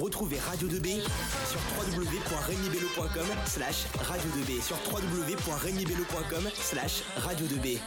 [0.00, 7.78] Retrouvez Radio 2B sur www.regnibello.com slash radio 2B sur www.regnibello.com slash radio 2B.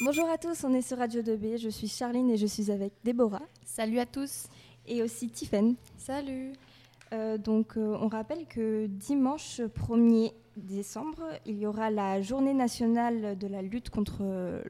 [0.00, 2.92] Bonjour à tous, on est sur Radio 2B, je suis Charline et je suis avec
[3.04, 3.42] Déborah.
[3.64, 4.46] Salut à tous.
[4.86, 5.76] Et aussi Tiffen.
[5.98, 6.52] Salut.
[7.12, 13.38] Euh, donc euh, on rappelle que dimanche 1er décembre, il y aura la journée nationale
[13.38, 14.62] de la lutte contre euh,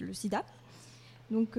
[0.00, 0.44] le sida.
[1.30, 1.58] Donc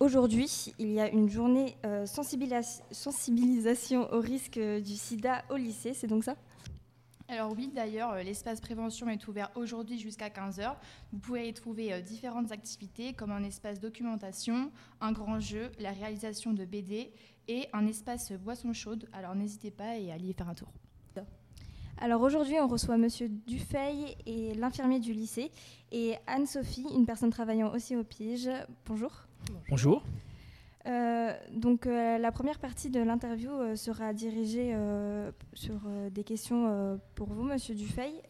[0.00, 6.24] aujourd'hui, il y a une journée sensibilisation au risque du sida au lycée, c'est donc
[6.24, 6.36] ça?
[7.30, 10.76] Alors oui, d'ailleurs, l'espace prévention est ouvert aujourd'hui jusqu'à 15h.
[11.12, 14.70] Vous pouvez y trouver différentes activités comme un espace documentation,
[15.02, 17.12] un grand jeu, la réalisation de BD
[17.48, 19.10] et un espace boisson chaude.
[19.12, 20.72] Alors n'hésitez pas et allez y faire un tour.
[22.00, 25.50] Alors aujourd'hui, on reçoit Monsieur Dufeil et l'infirmier du lycée
[25.92, 28.48] et Anne-Sophie, une personne travaillant aussi au PIGE.
[28.86, 29.27] Bonjour.
[29.68, 30.04] Bonjour.
[30.86, 34.74] Euh, donc euh, la première partie de l'interview euh, sera dirigée
[35.54, 35.80] sur
[36.10, 38.22] des questions pour vous, Monsieur Dufeil.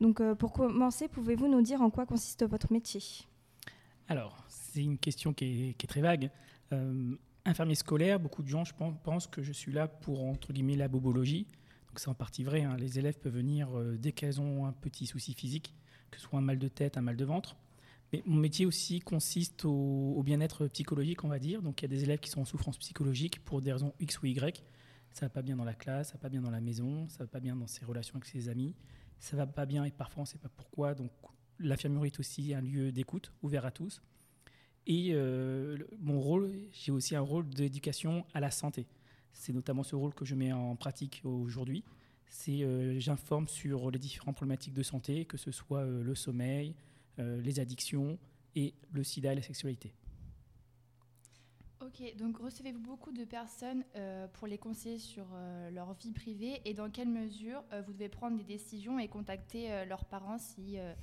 [0.00, 3.02] donc pour commencer, pouvez-vous nous dire en quoi consiste votre métier?
[4.08, 6.30] Alors, c'est une question qui est, très vague.
[7.44, 10.76] infirmier scolaire, beaucoup de gens je pense, pensent que je suis là pour, entre guillemets,
[10.76, 11.46] la bobologie.
[11.88, 12.76] Donc c'est en partie vrai, hein.
[12.78, 15.74] les élèves peuvent venir dès qu'elles ont un petit souci physique,
[16.10, 17.56] que ce soit un mal de tête, un mal de ventre.
[18.24, 21.60] Mon métier aussi consiste au, bien-être psychologique, on va dire.
[21.60, 24.22] Donc il y a des élèves qui sont en souffrance psychologique pour des raisons X
[24.22, 24.64] ou Y.
[25.12, 27.18] Ça va pas bien dans la classe, ça va pas bien dans la maison, ça
[27.24, 28.74] va pas bien dans ses relations avec ses amis,
[29.18, 30.94] ça va pas bien et parfois on ne sait pas pourquoi.
[30.94, 31.10] Donc
[31.58, 34.00] l'infirmerie est aussi un lieu d'écoute ouvert à tous.
[34.86, 38.86] Et euh, mon rôle, j'ai aussi un rôle d'éducation à la santé.
[39.34, 41.84] C'est notamment ce rôle que je mets en pratique aujourd'hui.
[42.26, 46.74] C'est euh, j'informe sur les différentes problématiques de santé, que ce soit euh, le sommeil,
[47.18, 48.18] les addictions
[48.54, 49.92] et le sida et la sexualité.
[51.80, 56.60] Ok, donc recevez-vous beaucoup de personnes euh, pour les conseiller sur euh, leur vie privée
[56.64, 60.78] et dans quelle mesure vous devez prendre des décisions et contacter leurs parents s'il y
[60.78, 60.96] a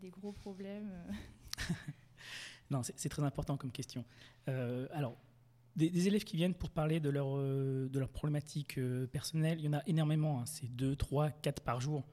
[0.00, 0.92] des gros problèmes
[2.70, 4.04] Non, c'est très important comme question.
[4.46, 5.16] alors,
[5.74, 8.78] des, élèves qui viennent pour parler de leur, de leur problématique
[9.10, 10.40] personnelle, il y en a énormément.
[10.40, 10.46] Hein.
[10.46, 12.06] c'est 2, 3, 4 par jour.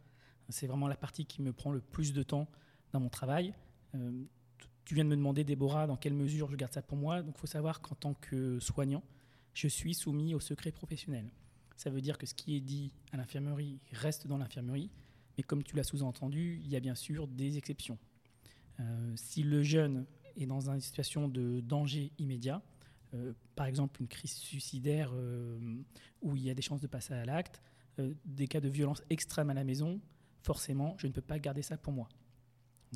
[0.50, 2.48] C'est vraiment la partie qui me prend le plus de temps
[2.92, 3.54] dans mon travail.
[3.96, 4.24] Euh,
[4.84, 7.22] tu viens de me demander, Déborah, dans quelle mesure je garde ça pour moi.
[7.22, 9.04] Donc il faut savoir qu'en tant que soignant,
[9.54, 11.32] je suis soumis au secret professionnel.
[11.76, 14.90] Ça veut dire que ce qui est dit à l'infirmerie reste dans l'infirmerie,
[15.38, 17.98] mais comme tu l'as sous-entendu, il y a bien sûr des exceptions.
[18.80, 20.06] Euh, si le jeune
[20.38, 22.62] est dans une situation de danger immédiat,
[23.14, 25.12] euh, par exemple une crise suicidaire
[26.22, 27.62] où il y a des chances de passer à l'acte,
[28.26, 30.02] des cas de violence extrême à la maison,
[30.46, 32.08] forcément, je ne peux pas garder ça pour moi.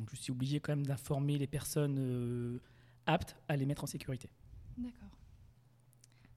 [0.00, 2.58] Donc je suis obligé quand même d'informer les personnes euh,
[3.06, 4.30] aptes à les mettre en sécurité.
[4.76, 5.08] D'accord.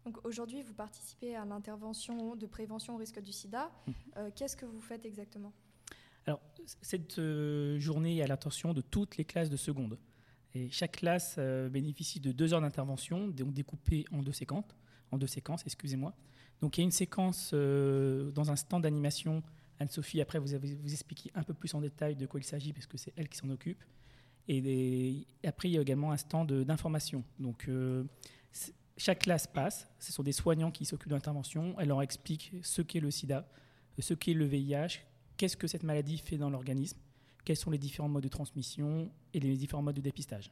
[0.05, 3.71] Donc aujourd'hui, vous participez à l'intervention de prévention au risque du sida.
[3.87, 3.93] Mhm.
[4.17, 5.53] Euh, qu'est-ce que vous faites exactement?
[6.25, 6.41] Alors,
[6.81, 9.97] cette euh, journée est à l'intention de toutes les classes de seconde.
[10.55, 11.39] Et chaque classe
[11.71, 14.65] bénéficie de deux heures d'intervention, donc découpées en deux séquences.
[15.09, 16.13] En deux séquences, excusez-moi.
[16.61, 19.41] Donc il y a une séquence dans un stand d'animation
[19.79, 22.73] Anne-Sophie, après, vous avez vous expliquer un peu plus en détail de quoi il s'agit,
[22.73, 23.83] parce que c'est elle qui s'en occupe.
[24.47, 27.23] Et, après, il y a également un stand d'information.
[27.39, 28.03] Donc, euh,
[28.97, 29.87] chaque classe passe.
[29.99, 31.75] Ce sont des soignants qui s'occupent de l'intervention.
[31.79, 33.47] Elle leur explique ce qu'est le sida,
[33.99, 34.99] ce qu'est le VIH,
[35.37, 36.97] qu'est-ce que cette maladie fait dans l'organisme,
[37.45, 40.51] quels sont les différents modes de transmission et les différents modes de dépistage.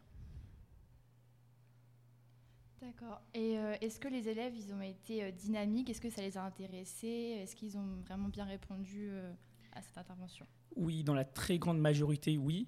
[2.82, 3.22] D'accord.
[3.36, 5.90] Et euh, est-ce que les élèves, ils ont été euh, dynamiques?
[5.92, 7.38] Est-ce que ça les a intéressés?
[7.42, 9.32] Est-ce qu'ils ont vraiment bien répondu euh,
[9.74, 10.48] à cette intervention?
[10.76, 12.68] Oui, dans la très grande majorité, oui.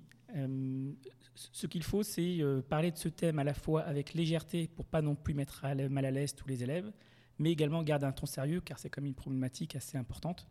[1.36, 5.02] ce qu'il faut, c'est parler de ce thème à la fois avec légèreté pour pas
[5.02, 6.92] non plus mettre mal à l'aise tous les élèves,
[7.40, 10.50] mais également garder un ton sérieux car c'est comme une problématique assez importante.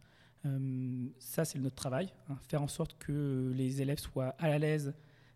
[1.19, 4.95] ça, c'est notre travail, hein, faire en sorte que les élèves soient à l'aise,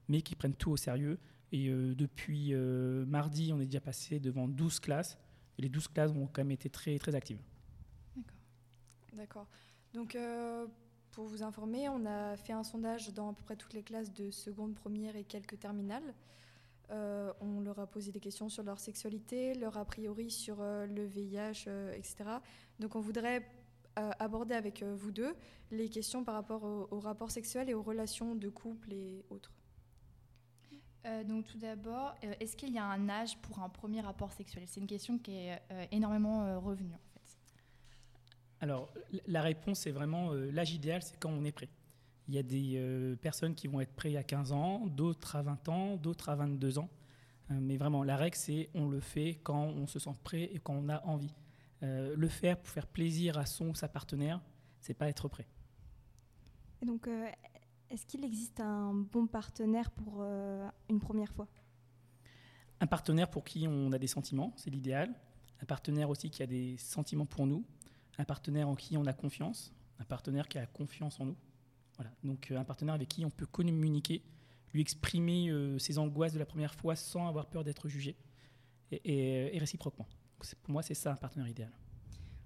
[0.09, 1.19] mais qu'ils prennent tout au sérieux
[1.53, 5.19] et euh, depuis euh, mardi, on est déjà passé devant 12 classes.
[5.59, 7.41] Et les 12 classes ont quand même été très, très actives.
[8.17, 8.37] D'accord.
[9.13, 9.47] D'accord.
[9.95, 10.67] Donc, euh,
[11.13, 14.13] pour vous informer, on a fait un sondage dans à peu près toutes les classes
[14.13, 16.15] de seconde, première et quelques terminales.
[16.91, 21.69] on leur a posé des questions sur leur sexualité, leur a priori sur le VIH,
[21.95, 22.17] etc.
[22.79, 23.49] Donc on voudrait
[23.97, 25.35] aborder avec vous deux
[25.71, 29.53] les questions par rapport au, rapport sexuel et aux relations de couple et autres.
[31.07, 34.33] Euh, donc tout d'abord, euh, est-ce qu'il y a un âge pour un premier rapport
[34.33, 34.65] sexuel?
[34.67, 37.37] C'est une question qui est euh, énormément revenue en fait.
[38.61, 38.93] Alors
[39.27, 41.69] la réponse est vraiment l'âge idéal, c'est quand on est prêt.
[42.29, 45.69] Il y a des personnes qui vont être prêtes à 15 ans, d'autres à 20
[45.69, 46.89] ans, d'autres à 22 ans.
[47.51, 50.75] mais vraiment, la règle, c'est on le fait quand on se sent prêt et quand
[50.75, 51.33] on a envie.
[51.83, 54.41] le faire pour faire plaisir à son ou sa partenaire,
[54.81, 55.47] c'est pas être prêt.
[56.83, 57.09] Et donc,
[57.91, 60.25] est-ce qu'il existe un bon partenaire pour
[60.89, 61.47] une première fois?
[62.81, 65.15] Un partenaire pour qui on a des sentiments, c'est l'idéal.
[65.63, 67.65] Un partenaire aussi qui a des sentiments pour nous.
[68.19, 69.73] Un partenaire en qui on a confiance.
[69.99, 71.37] Un partenaire qui a confiance en nous.
[71.97, 72.13] Voilà.
[72.23, 74.23] Donc euh, un partenaire avec qui on peut communiquer,
[74.73, 78.17] lui exprimer euh, ses angoisses de la première fois sans avoir peur d'être jugé.
[78.93, 80.07] Et, réciproquement.
[80.63, 81.73] pour moi, c'est ça un partenaire idéal.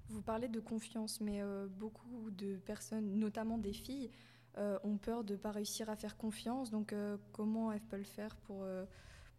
[0.08, 4.10] Vous parlez de confiance, mais euh, beaucoup de personnes, notamment des filles,
[4.56, 6.70] ont peur de ne pas réussir à faire confiance.
[6.70, 6.94] Donc
[7.32, 8.66] comment elles peuvent le faire pour,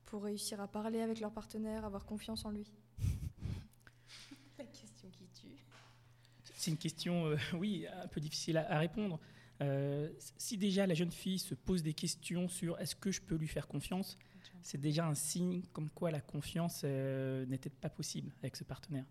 [0.05, 2.71] pour réussir à parler avec leur partenaire, avoir confiance en lui?
[4.57, 5.65] La question qui tue.
[6.55, 9.19] C'est une question, oui, un peu difficile à répondre.
[9.61, 13.35] Euh, si déjà la jeune fille se pose des questions sur est-ce que je peux
[13.35, 14.17] lui faire confiance,
[14.63, 19.05] c'est déjà un signe comme quoi la confiance euh, n'était pas possible avec ce partenaire.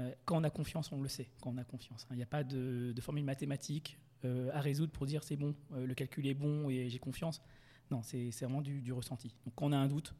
[0.00, 2.04] Euh, quand on a confiance, on le sait, quand on a confiance.
[2.04, 2.14] Hein.
[2.14, 6.26] Il n'y a pas de, formule mathématique à résoudre pour dire c'est bon, le calcul
[6.26, 7.42] est bon et j'ai confiance.
[7.90, 9.34] Non, c'est vraiment du, ressenti.
[9.44, 10.14] Donc quand on a un doute,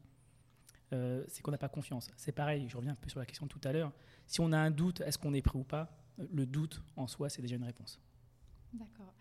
[0.91, 2.09] c'est qu'on n'a pas confiance.
[2.17, 3.91] C'est pareil, je reviens un peu sur la question de tout à l'heure.
[4.27, 5.89] Si on a un doute, est-ce qu'on est prêt ou pas?
[6.17, 7.99] Le doute en soi, c'est déjà une réponse.
[8.73, 9.13] D'accord.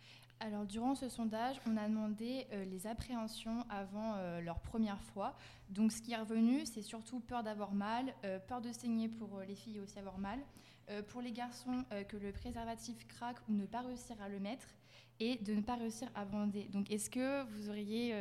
[0.42, 5.36] Alors, durant ce sondage, on a demandé euh, les appréhensions avant euh, leur première fois.
[5.68, 9.40] Donc, ce qui est revenu, c'est surtout peur d'avoir mal, euh, peur de saigner pour
[9.46, 10.38] les filles aussi avoir mal,
[11.08, 14.66] pour les garçons, que le préservatif craque ou ne pas réussir à le mettre,
[15.20, 16.64] et de ne pas réussir à bander.
[16.64, 18.14] Donc, est-ce que vous auriez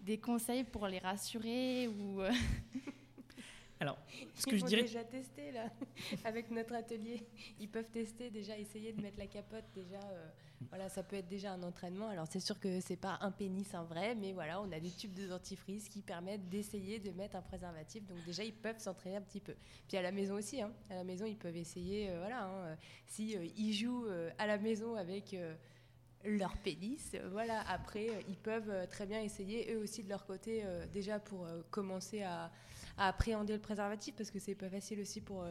[0.00, 2.20] des conseils pour les rassurer ou
[3.80, 3.98] Alors,
[4.34, 4.82] ce que je dirais.
[4.82, 5.70] déjà tester là,
[6.24, 7.26] avec notre atelier.
[7.58, 10.00] Ils peuvent tester déjà, essayer de mettre la capote déjà.
[10.68, 12.08] Voilà, ça peut être déjà un entraînement.
[12.08, 14.90] Alors c'est sûr que c'est pas un pénis, un vrai, mais voilà, on a des
[14.90, 18.06] tubes de dentifrice qui permettent d'essayer de mettre un préservatif.
[18.06, 19.54] Donc déjà, ils peuvent s'entraîner un petit peu.
[19.88, 20.72] Puis à la maison aussi, hein.
[20.90, 22.10] à la maison, ils peuvent essayer.
[22.10, 22.76] Euh, voilà, hein.
[23.06, 25.36] si euh, ils jouent euh, à la maison avec
[26.24, 27.60] leur pénis, voilà.
[27.68, 32.50] Après, ils peuvent très bien essayer eux aussi de leur côté déjà pour commencer à,
[32.96, 35.44] à, appréhender le préservatif parce que c'est pas facile aussi pour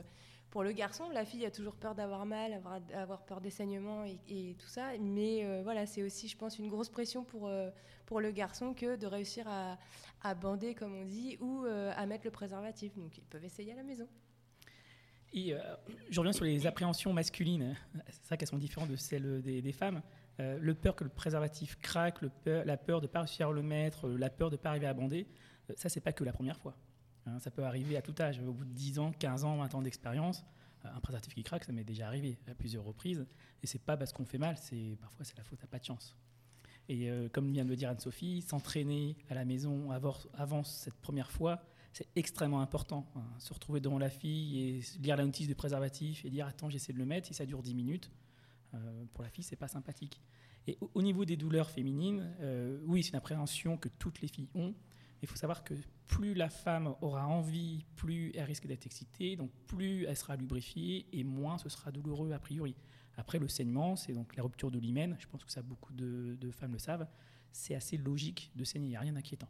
[0.54, 2.62] pour le garçon, la fille a toujours peur d'avoir mal,
[2.94, 4.92] avoir, peur des saignements et, tout ça.
[5.02, 7.72] Mais euh, voilà, c'est aussi, je pense, une grosse pression pour, euh,
[8.06, 12.26] pour le garçon que de réussir à, bander, comme on dit, ou euh, à mettre
[12.26, 12.96] le préservatif.
[12.96, 14.08] Donc, ils peuvent essayer à la maison.
[15.34, 17.76] Je reviens sur les appréhensions masculines.
[18.12, 20.04] C'est ça qu'elles sont différentes de celles des, femmes.
[20.38, 24.08] le peur que le préservatif craque, la peur de ne pas réussir à le mettre,
[24.08, 25.26] la peur de ne pas arriver à bander,
[25.76, 26.76] ça, c'est pas que la première fois.
[27.26, 28.40] Hein, ça peut arriver à tout âge.
[28.40, 30.44] Au bout de 10 ans, 15 ans, 20 ans d'expérience,
[30.86, 33.26] euh, un préservatif qui craque, ça m'est déjà arrivé à plusieurs reprises.
[33.62, 35.86] Et c'est pas parce qu'on fait mal, c'est parfois c'est la faute à pas de
[35.86, 36.16] chance.
[36.90, 41.32] Et euh, comme vient de le dire Anne-Sophie, s'entraîner à la maison avant, cette première
[41.32, 43.10] fois, c'est extrêmement important.
[43.16, 43.24] Hein.
[43.40, 46.92] Se retrouver devant la fille et lire la notice de préservatif et dire attends j'essaie
[46.92, 48.12] de le mettre, si ça dure 10 minutes,
[48.74, 50.20] euh, pour la fille c'est pas sympathique.
[50.66, 52.26] Et au, niveau des douleurs féminines,
[52.86, 54.74] oui c'est une appréhension que toutes les filles ont.
[55.24, 55.74] Il faut savoir que
[56.06, 61.08] plus la femme aura envie, plus elle risque d'être excitée, donc plus elle sera lubrifiée
[61.14, 62.76] et moins ce sera douloureux a priori.
[63.16, 65.16] Après, le saignement, c'est donc la rupture de l'hymen.
[65.20, 67.08] Je pense que ça, beaucoup de, femmes le savent.
[67.54, 69.48] C'est assez logique de saigner, il n'y a rien d'inquiétant.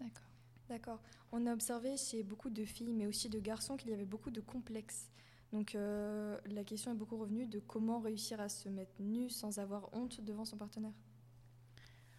[0.00, 0.26] D'accord.
[0.68, 1.02] D'accord.
[1.30, 4.30] On a observé chez beaucoup de filles, mais aussi de garçons, qu'il y avait beaucoup
[4.30, 5.12] de complexes.
[5.52, 9.60] Donc euh, la question est beaucoup revenue de comment réussir à se mettre nu sans
[9.60, 10.94] avoir honte devant son partenaire.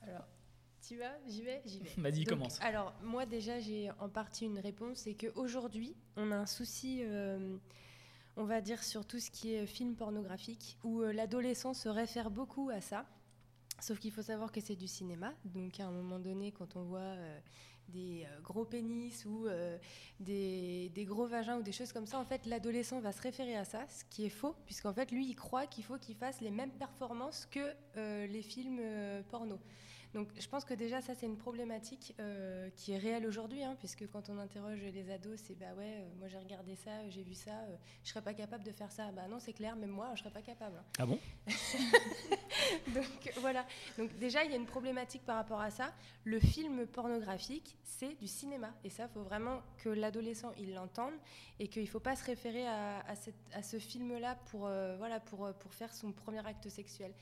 [0.02, 0.26] Alors,
[0.88, 1.90] tu vas J'y vais J'y vais.
[1.98, 2.60] Vas-y, commence.
[2.62, 5.00] Alors, moi, déjà, j'ai en partie une réponse.
[5.00, 7.58] C'est qu'aujourd'hui, on a un souci, euh,
[8.38, 12.32] on va dire, sur tout ce qui est film pornographique, où euh, l'adolescent se réfère
[12.32, 13.06] beaucoup à ça.
[13.82, 15.34] Sauf qu'il faut savoir que c'est du cinéma.
[15.44, 17.40] Donc, à un moment donné, quand on voit euh,
[17.90, 19.48] des gros pénis ou
[20.20, 23.56] des, des, gros vagins ou des choses comme ça, en fait, l'adolescent va se référer
[23.56, 26.42] à ça, ce qui est faux, puisqu'en fait, lui, il croit qu'il faut qu'il fasse
[26.42, 28.82] les mêmes performances que les films
[29.30, 29.60] porno.
[30.14, 33.76] Donc je pense que déjà ça c'est une problématique euh, qui est réelle aujourd'hui, hein,
[33.80, 37.24] puisque quand on interroge les ados, c'est bah ouais, euh, moi j'ai regardé ça, j'ai
[37.24, 39.12] vu ça, euh, je serais pas capable de faire ça.
[39.12, 40.82] Bah non, c'est clair, même moi je serais pas capable.
[40.98, 41.20] Ah bon?
[42.94, 43.66] Donc voilà.
[43.98, 45.94] Donc déjà il y a une problématique par rapport à ça.
[46.24, 51.14] Le film pornographique, c'est du cinéma, et ça faut vraiment que l'adolescent il l'entende
[51.60, 53.04] et qu'il faut pas se référer à,
[53.54, 57.14] à, ce film-là pour voilà pour pour faire son premier acte sexuel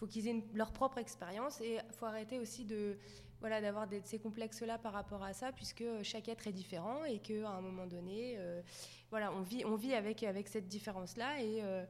[0.00, 2.96] faut qu'ils aient leur propre expérience et faut arrêter aussi de
[3.40, 7.18] voilà d'avoir ces complexes là par rapport à ça puisque chaque être est différent et
[7.18, 8.62] qu'à un moment donné euh,
[9.10, 11.84] voilà on vit on vit avec avec cette différence là et euh,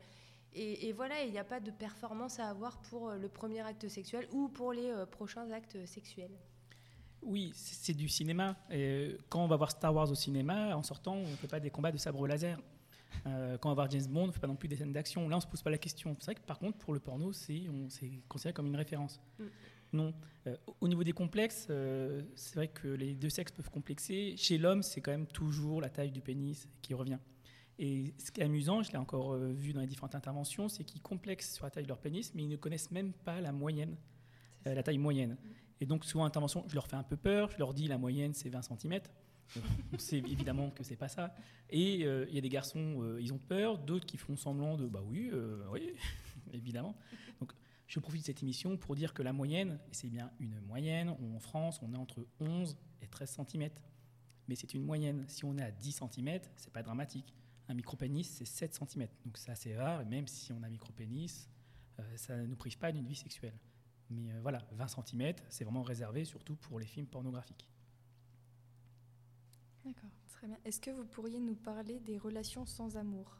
[0.53, 4.27] et, voilà, il n'y a pas de performance à avoir pour le premier acte sexuel
[4.33, 6.37] ou pour les euh, prochains actes sexuels.
[7.23, 8.57] Oui, c'est du cinéma.
[8.69, 11.61] Et quand on va voir Star Wars au cinéma, en sortant, on ne fait pas
[11.61, 12.59] des combats de sabre laser.
[13.27, 14.93] Euh, quand on va voir James Bond, on ne fait pas non plus des scènes
[14.93, 15.29] d'action.
[15.29, 16.17] Là, on ne se pose pas la question.
[16.19, 17.63] C'est vrai que par contre, pour le porno, c'est
[18.29, 19.21] considéré comme une référence.
[19.39, 19.45] Mm.
[19.93, 20.15] Non.
[20.47, 24.35] Euh, au niveau des complexes, euh, c'est vrai que les deux sexes peuvent complexer.
[24.37, 27.19] Chez l'homme, c'est quand même toujours la taille du pénis qui revient.
[27.79, 31.01] Et ce qui est amusant, je l'ai encore vu dans les différentes interventions, c'est qu'ils
[31.01, 33.97] complexent sur la taille de leur pénis, mais ils ne connaissent même pas la moyenne,
[34.67, 35.39] la taille moyenne.
[35.81, 38.35] Et donc, souvent, intervention, je leur fais un peu peur, je leur dis la moyenne,
[38.35, 39.01] c'est 20 cm.
[39.93, 41.35] On sait évidemment que c'est pas ça.
[41.71, 44.77] Et euh, il y a des garçons, euh, ils ont peur, d'autres qui font semblant
[44.77, 45.93] de bah oui, euh, oui,
[46.53, 46.97] évidemment.
[47.41, 47.53] Donc
[47.87, 51.11] je profite de cette émission pour dire que la moyenne, et c'est bien une moyenne,
[51.11, 53.71] en France, on est entre 11 et 13 cm.
[54.49, 55.25] Mais c'est une moyenne.
[55.29, 57.35] Si on est à 10 cm, c'est pas dramatique.
[57.69, 59.09] Un micropénis, c'est 7 cm.
[59.25, 61.49] Donc c'est assez rare, et même si on a un micropénis,
[62.17, 63.59] ça ne nous prive pas d'une vie sexuelle.
[64.09, 67.69] Mais voilà, 20 cm, c'est vraiment réservé surtout pour les films pornographiques.
[69.85, 70.59] D'accord, très bien.
[70.65, 73.39] Est-ce que vous pourriez nous parler des relations sans amour?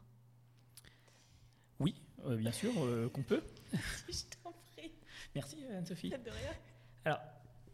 [1.79, 1.95] Oui,
[2.25, 3.43] euh, bien sûr euh, qu'on peut.
[4.09, 4.91] Je t'en prie.
[5.35, 6.09] Merci Anne-Sophie.
[6.09, 6.51] De rien.
[7.05, 7.19] Alors,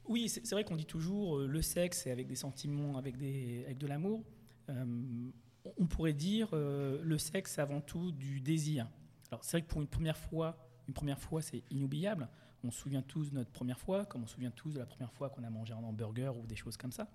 [0.05, 3.63] oui, c'est vrai qu'on dit toujours euh, le sexe c'est avec des sentiments, avec, des,
[3.65, 4.23] avec de l'amour.
[4.69, 8.87] on pourrait dire le sexe c'est avant tout du désir.
[9.31, 10.57] Alors c'est vrai que pour une première fois,
[10.87, 12.27] une première fois c'est inoubliable.
[12.63, 14.85] On se souvient tous de notre première fois, comme on se souvient tous de la
[14.85, 17.07] première fois qu'on a mangé un hamburger ou des choses comme ça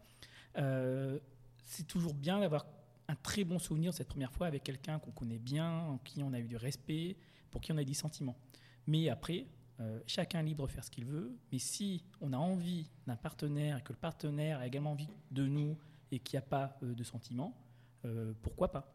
[1.65, 2.67] c'est toujours bien d'avoir
[3.09, 6.23] un très bon souvenir de cette première fois avec quelqu'un qu'on connaît bien, en qui
[6.23, 7.17] on a eu du respect,
[7.51, 8.37] pour qui on a des sentiments.
[8.87, 9.47] Mais après,
[9.81, 11.37] euh, chacun est libre de faire ce qu'il veut.
[11.51, 15.47] Mais si on a envie d'un partenaire et que le partenaire a également envie de
[15.47, 15.77] nous
[16.11, 17.55] et qu'il n'y a pas euh, de sentiments,
[18.05, 18.95] euh, pourquoi pas?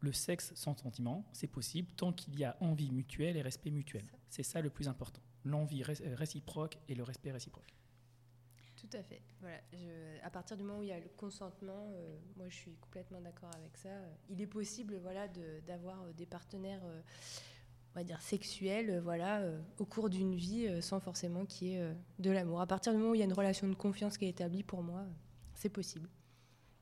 [0.00, 4.04] Le sexe sans sentiment, c'est possible tant qu'il y a envie mutuelle et respect mutuel.
[4.28, 5.20] C'est ça le plus important.
[5.44, 7.72] L'envie réciproque et le respect réciproque.
[8.96, 9.20] À fait.
[9.40, 9.58] Voilà.
[10.30, 13.50] partir du moment où il y a le consentement, euh, moi je suis complètement d'accord
[13.54, 13.88] avec ça.
[14.30, 15.28] Il est possible voilà,
[15.66, 17.00] d'avoir euh, des partenaires euh,
[17.94, 19.42] on va dire sexuels voilà,
[19.78, 22.60] au cours d'une vie sans forcément qu'il y ait de l'amour.
[22.60, 24.62] À partir du moment où il y a une relation de confiance qui est établie,
[24.62, 25.06] pour moi,
[25.54, 26.06] c'est possible.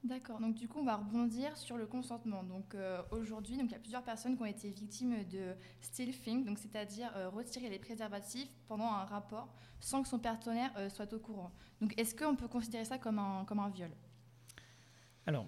[0.04, 2.44] D'accord, donc du coup on va rebondir sur le consentement.
[2.44, 2.76] Donc
[3.11, 7.11] aujourd'hui, donc il y a plusieurs personnes qui ont été victimes de stealthing, donc c'est-à-dire
[7.32, 9.49] retirer les préservatifs pendant un rapport
[9.80, 11.52] sans que son partenaire soit au courant.
[11.80, 13.90] Donc est-ce qu'on peut considérer ça comme un, comme un viol?
[15.26, 15.46] Alors,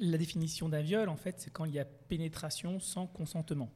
[0.00, 3.70] la définition d'un viol, en fait, c'est quand il y a pénétration sans consentement.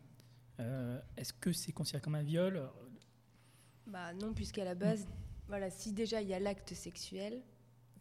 [0.58, 2.66] Euh, est-ce que c'est considéré comme un viol?
[3.86, 5.06] Bah non, puisqu'à la base,
[5.48, 7.42] voilà, si déjà il y a l'acte sexuel,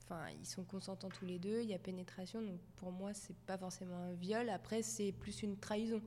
[0.04, 3.36] enfin ils sont consentants tous les deux, il y a pénétration, donc pour moi c'est
[3.46, 4.50] pas forcément un viol.
[4.50, 6.02] Après c'est plus une trahison.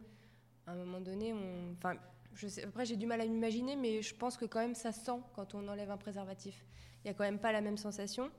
[0.66, 1.94] À un moment donné, on, enfin,
[2.34, 4.92] je sais, après j'ai du mal à m'imaginer, mais je pense que quand même ça
[4.92, 6.64] sent quand on enlève un préservatif
[7.06, 8.32] il n'y a quand même pas la même sensation.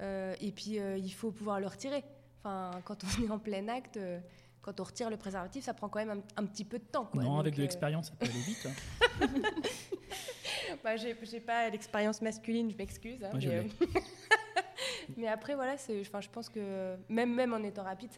[0.00, 2.04] Euh, et puis, euh, il faut pouvoir le retirer.
[2.38, 4.20] Enfin, quand on est en plein acte, euh,
[4.62, 7.10] quand on retire le préservatif, ça prend quand même un, petit peu de temps.
[7.12, 8.68] Non, avec de l'expérience, ça peut aller vite.
[8.68, 9.26] Hein.
[10.84, 13.24] bah, j'ai pas l'expérience masculine, je m'excuse.
[13.24, 13.66] Hein, mais
[15.28, 18.10] après, voilà, je pense que même, en étant rapide,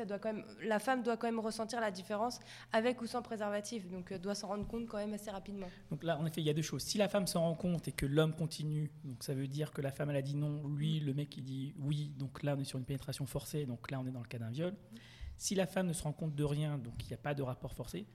[0.62, 2.40] la femme doit quand même ressentir la différence
[2.72, 3.88] avec ou sans préservatif.
[3.88, 5.68] Donc, euh, doit s'en rendre compte quand même assez rapidement.
[5.90, 6.82] Donc là, en effet, il y a deux choses.
[6.82, 9.80] Si la femme s'en rend compte et que l'homme continue, donc ça veut dire que
[9.80, 12.12] la femme, a dit non, lui, le mec, il dit oui.
[12.16, 13.66] Donc là, on est sur une pénétration forcée.
[13.66, 14.74] Donc là, on est dans le cas d'un viol.
[15.36, 17.42] Si la femme ne se rend compte de rien, donc il n'y a pas de
[17.42, 18.06] rapport forcé.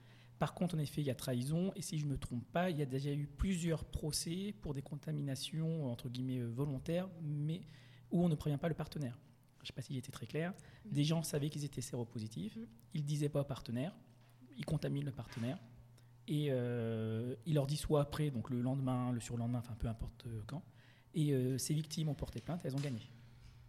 [0.41, 1.71] Par contre, en effet, il y a trahison.
[1.75, 4.73] Et si je ne me trompe pas, il y a déjà eu plusieurs procès pour
[4.73, 7.61] des contaminations, entre guillemets, euh, volontaires, mais
[8.11, 9.19] où on ne prévient pas le partenaire.
[9.59, 10.53] Je ne sais pas s'il était très clair.
[10.85, 12.57] Des gens savaient qu'ils étaient séropositifs,
[12.93, 13.95] ils ne disaient pas au partenaire,
[14.57, 15.59] ils contaminent le partenaire,
[16.27, 20.25] et euh, il leur dit soit après, donc le lendemain, le surlendemain, enfin peu importe
[20.27, 20.63] euh, quand,
[21.13, 23.01] et euh, ces victimes ont porté plainte, elles ont gagné.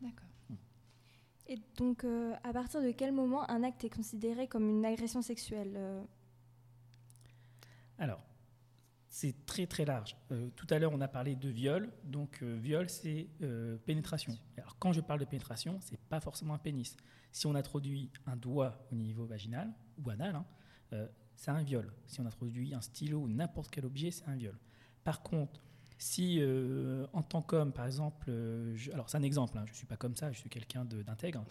[0.01, 0.29] D'accord.
[0.49, 0.55] Hmm.
[1.49, 5.79] Et donc, à partir de quel moment un acte est considéré comme une agression sexuelle
[7.99, 8.23] Alors,
[9.13, 10.17] c'est très très large.
[10.33, 11.93] Euh, tout à l'heure, on a parlé de viol.
[12.03, 14.39] Donc, euh, viol, c'est euh, pénétration.
[14.57, 16.97] Alors, quand je parle de pénétration, c'est pas forcément un pénis.
[17.31, 19.71] Si on introduit un doigt au niveau vaginal
[20.03, 21.93] ou anal, hein, c'est un viol.
[22.07, 24.59] Si on introduit un stylo ou n'importe quel objet, c'est un viol.
[25.05, 25.63] Par contre,
[25.99, 26.43] si
[27.13, 28.31] en tant qu'homme, par exemple,
[28.93, 31.45] alors c'est un exemple, hein, je ne suis pas comme ça, je suis quelqu'un d'intègre,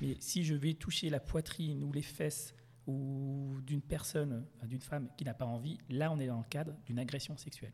[0.00, 2.54] mais si je vais toucher la poitrine ou les fesses
[2.86, 6.74] ou d'une personne, d'une femme qui n'a pas envie, là on est dans le cadre
[6.86, 7.72] d'une agression sexuelle.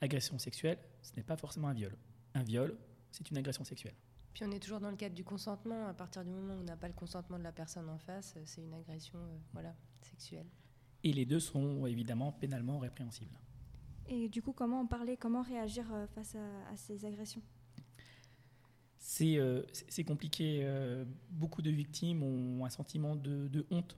[0.00, 1.96] Agression sexuelle, ce n'est pas forcément un viol.
[2.34, 2.76] Un viol,
[3.10, 3.94] c'est une agression sexuelle.
[4.32, 5.88] Puis on est toujours dans le cadre du consentement.
[5.88, 8.36] À partir du moment où on n'a pas le consentement de la personne en face,
[8.44, 10.46] c'est une agression euh, voilà, sexuelle.
[11.02, 13.36] Et les deux sont évidemment pénalement répréhensibles.
[14.08, 17.42] Et du coup, comment en parler, comment réagir euh, face à, ces agressions?
[18.98, 20.64] C'est compliqué.
[21.30, 23.96] beaucoup de victimes ont un sentiment de, honte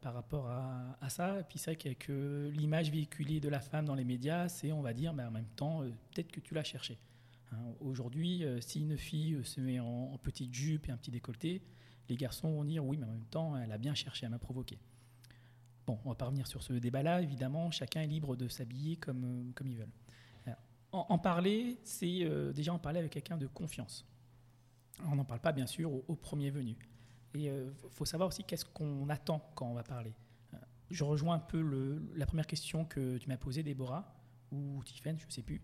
[0.00, 1.40] par rapport à, ça.
[1.40, 4.80] Et puis c'est vrai que l'image véhiculée de la femme dans les médias, c'est on
[4.80, 5.80] va dire, mais en même temps,
[6.12, 6.98] peut-être que tu l'as cherché.
[7.52, 11.62] Hein, aujourd'hui, si une fille se met en, petite jupe et un petit décolleté,
[12.08, 14.38] les garçons vont dire oui, mais en même temps, elle a bien cherché à me
[14.38, 14.78] provoquer.
[15.86, 19.24] Bon, on va pas revenir sur ce débat-là, évidemment, chacun est libre de s'habiller comme,
[19.24, 19.92] euh, comme ils veulent.
[20.92, 24.06] En, parler, c'est euh, déjà en parler avec quelqu'un de confiance.
[25.04, 26.74] On n'en parle pas, bien sûr, au, premier venu.
[27.36, 30.14] Et il euh, faut savoir aussi qu'est-ce qu'on attend quand on va parler.
[30.90, 31.60] je rejoins un peu
[32.14, 34.14] la première question que tu m'as posée, Déborah,
[34.52, 35.60] ou Tiffen, je ne sais plus.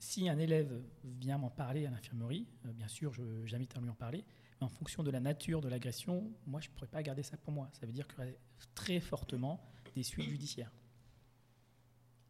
[0.00, 3.12] si un élève vient m'en parler à l'infirmerie, bien sûr,
[3.44, 4.24] j'invite à lui en parler,
[4.60, 7.52] en fonction de la nature de l'agression, moi, je ne pourrais pas garder ça pour
[7.52, 7.68] moi.
[7.72, 8.38] Ça veut dire qu'il y aurait
[8.74, 9.62] très fortement
[9.94, 10.72] des suites judiciaires.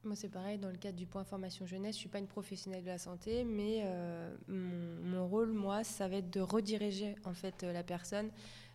[0.06, 2.28] Moi, c'est pareil, dans le cadre du point formation jeunesse, je ne suis pas une
[2.28, 7.34] professionnelle de la santé, mais euh, mon, rôle, moi, ça va être de rediriger en
[7.34, 8.30] fait la personne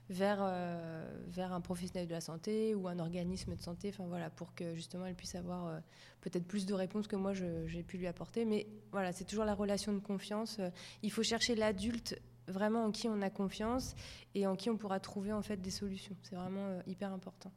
[0.10, 4.54] vers, euh, vers un professionnel de la santé ou un organisme de santé, voilà, pour
[4.54, 5.80] que justement elle puisse avoir euh,
[6.20, 8.44] peut-être plus de réponses que moi j'ai pu lui apporter.
[8.44, 10.60] Mais voilà, c'est toujours la relation de confiance.
[11.02, 13.96] il faut chercher l'adulte vraiment en qui on a confiance
[14.36, 16.16] et en qui on pourra trouver en fait des solutions.
[16.24, 17.52] C'est vraiment euh, hyper important.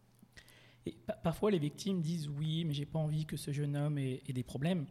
[0.87, 4.23] Et parfois, les victimes disent oui, mais j'ai pas envie que ce jeune homme ait,
[4.29, 4.87] des problèmes.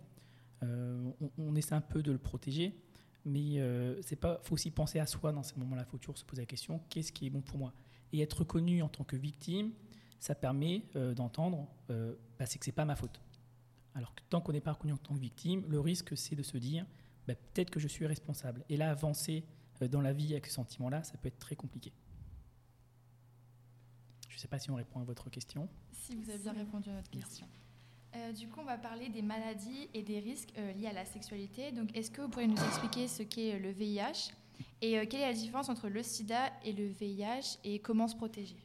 [0.64, 2.76] Euh, on, essaie un peu de le protéger,
[3.26, 4.40] mais euh, c'est pas.
[4.44, 5.86] Faut aussi penser à soi dans ces moments-là.
[5.86, 7.74] Faut toujours se poser la question qu'est-ce qui est bon pour moi?
[8.12, 9.72] Et être reconnu en tant que victime,
[10.20, 10.84] ça permet
[11.16, 13.20] d'entendre bah, c'est que c'est pas ma faute.
[13.96, 16.44] Alors que tant qu'on n'est pas reconnu en tant que victime, le risque c'est de
[16.44, 16.86] se dire
[17.28, 18.64] bah, peut-être que je suis responsable.
[18.70, 19.44] Et là, avancer
[19.82, 21.94] euh, dans la vie avec ce sentiment-là, ça peut être très compliqué.
[24.34, 25.70] Je ne sais pas si on répond à votre question.
[25.92, 27.46] Si vous avez bien répondu à votre question.
[28.16, 31.06] Euh, du coup, on va parler des maladies et des risques euh, liés à la
[31.06, 31.72] sexualité.
[31.72, 34.32] Donc, est-ce que vous pourriez nous expliquer ce qu'est le VIH
[34.82, 38.58] et quelle est la différence entre le sida et le VIH et comment se protéger?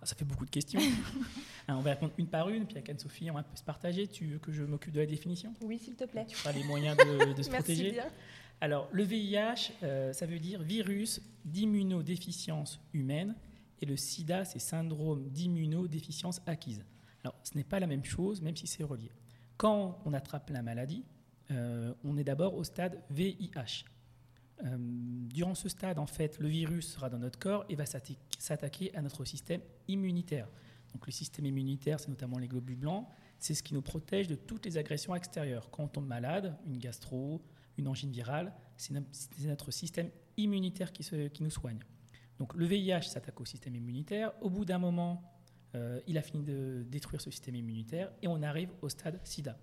[0.00, 0.80] Ah, Ça fait beaucoup de questions.
[1.70, 4.06] Hein, on va répondre une par une, puis à Anne-Sophie, on va se partager.
[4.06, 5.52] Tu veux que je m'occupe de la définition?
[5.60, 6.24] Oui, s'il te plaît.
[6.26, 7.90] Tu feras les moyens de, de se Merci protéger.
[7.92, 8.06] Bien.
[8.62, 13.34] Alors, le VIH, euh, ça veut dire virus d'immunodéficience humaine,
[13.80, 16.84] et le sida, c'est syndrome d'immunodéficience acquise.
[17.22, 19.10] Alors, ce n'est pas la même chose, même si c'est relié.
[19.56, 21.04] Quand on attrape la maladie,
[21.50, 23.84] euh, on est d'abord au stade VIH.
[24.64, 28.94] Euh, durant ce stade, en fait, le virus sera dans notre corps et va s'attaquer
[28.96, 30.48] à notre système immunitaire.
[30.92, 33.06] Donc, le système immunitaire, c'est notamment les globules blancs,
[33.38, 35.70] c'est ce qui nous protège de toutes les agressions extérieures.
[35.70, 37.42] Quand on tombe malade, une gastro,
[37.76, 38.94] une angine virale, c'est
[39.44, 41.78] notre système immunitaire qui, nous soigne.
[42.38, 44.32] Donc le VIH s'attaque au système immunitaire.
[44.40, 45.22] Au bout d'un moment,
[45.74, 49.56] euh, il a fini de détruire ce système immunitaire et on arrive au stade SIDA.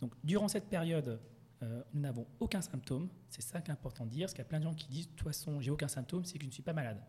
[0.00, 1.20] Donc durant cette période,
[1.62, 3.08] euh, nous n'avons aucun symptôme.
[3.28, 4.88] C'est ça qui est important de dire, parce qu'il y a plein de gens qui
[4.88, 7.02] disent de toute façon, j'ai aucun symptôme, c'est que je ne suis pas malade.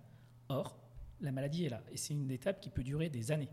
[0.50, 0.80] Or,
[1.20, 3.50] la maladie est là et c'est une étape qui peut durer des années.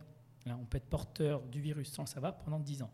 [0.46, 2.90] on peut être porteur du virus sans le savoir pendant 10 ans.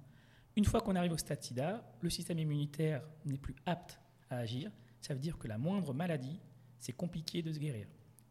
[0.56, 4.70] Une fois qu'on arrive au stade sida, le système immunitaire n'est plus apte à agir.
[5.00, 6.40] Ça veut dire que la moindre maladie,
[6.78, 7.86] c'est compliqué de se guérir.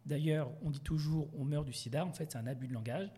[0.10, 2.04] D'ailleurs, on dit toujours on meurt du sida.
[2.04, 3.12] En fait, c'est un abus de langage.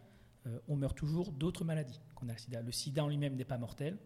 [0.45, 2.61] Euh, on meurt toujours d'autres maladies qu'on a le sida.
[2.61, 3.97] Le sida en lui-même n'est pas mortel,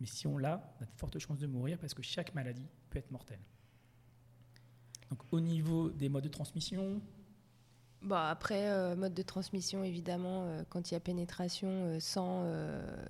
[0.00, 2.66] mais si on l'a, on a de fortes chances de mourir parce que chaque maladie
[2.90, 3.38] peut être mortelle.
[5.08, 7.00] Donc, au niveau des modes de transmission,
[8.02, 12.44] Bah après, euh, mode de transmission, évidemment, euh, quand il y a pénétration sans,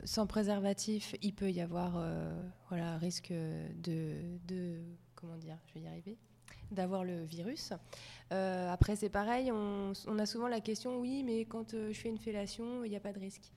[0.04, 2.04] sans préservatif, il peut y avoir
[2.68, 4.82] voilà, risque de, de,
[5.14, 6.18] Comment dire Je vais y arriver
[6.72, 7.72] d'avoir le virus.
[8.30, 12.84] après, c'est pareil, on, a souvent la question, oui, mais quand je fais une fellation,
[12.84, 13.52] il n'y a pas de risque.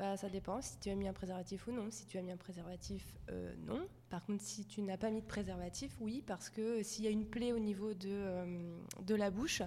[0.00, 1.90] Bah, ça dépend si tu as mis un préservatif ou non.
[1.90, 3.86] Si tu as mis un préservatif, euh, non.
[4.08, 7.10] Par contre, si tu n'as pas mis de préservatif, oui, parce que s'il y a
[7.10, 9.60] une plaie au niveau de, euh, de la bouche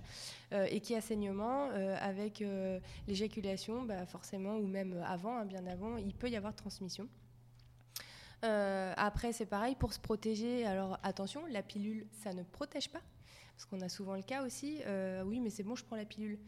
[0.51, 1.69] euh, et qu'il y a saignement,
[1.99, 2.43] avec
[3.07, 7.07] l'éjaculation, bah, forcément, ou même avant, hein, bien avant, il peut y avoir transmission.
[8.43, 13.01] Après, c'est pareil, pour se protéger, alors attention, la pilule, ça ne protège pas.
[13.55, 14.79] Parce qu'on a souvent le cas aussi,
[15.25, 16.39] oui, mais c'est bon, je prends la pilule.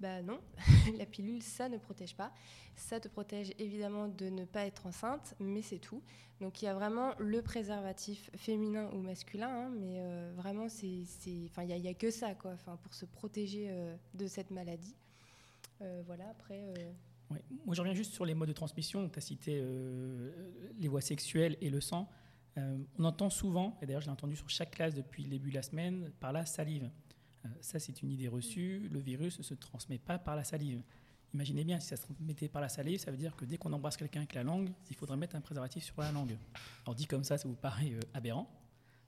[0.00, 0.40] Bah non,
[0.98, 2.32] la pilule, ça ne protège pas.
[2.76, 6.02] Ça te protège évidemment de ne pas être enceinte, mais c'est tout.
[6.40, 11.06] Donc il y a vraiment le préservatif féminin ou masculin, hein, mais euh, vraiment, il
[11.66, 14.96] n'y a, que ça quoi, pour se protéger euh, de cette maladie.
[15.80, 16.74] Euh, voilà, après.
[17.30, 19.08] Moi, je reviens juste sur les modes de transmission.
[19.08, 19.64] Tu as cité
[20.78, 22.08] les voies sexuelles et le sang.
[22.56, 25.54] on entend souvent, et d'ailleurs je l'ai entendu sur chaque classe depuis le début de
[25.54, 26.90] la semaine, par la salive.
[27.60, 28.88] ça, c'est une idée reçue.
[28.92, 30.82] Le virus ne se transmet pas par la salive.
[31.34, 33.72] Imaginez bien, si ça se mettait par la salive, ça veut dire que dès qu'on
[33.72, 36.38] embrasse quelqu'un avec la langue, il faudrait mettre un préservatif sur la langue.
[36.84, 38.48] Alors dit comme ça, ça vous paraît euh, aberrant.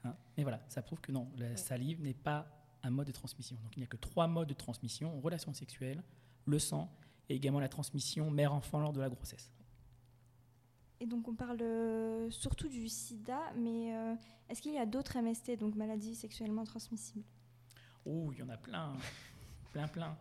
[0.02, 0.12] Hein.
[0.36, 2.48] Mais voilà, ça prouve que non, la salive n'est pas
[2.82, 3.56] un mode de transmission.
[3.62, 6.02] Donc il n'y a que trois modes de transmission relations sexuelles,
[6.46, 6.92] le sang
[7.28, 9.50] et également la transmission mère-enfant lors de la grossesse.
[11.00, 14.14] Et donc on parle euh, surtout du sida, mais euh,
[14.48, 17.24] est-ce qu'il y a d'autres MST, donc maladies sexuellement transmissibles?
[18.06, 18.94] Oh, il y en a plein,
[19.72, 20.16] plein, plein.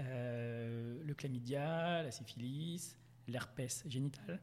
[0.00, 4.40] Euh, le chlamydia, la syphilis, l'herpès génital.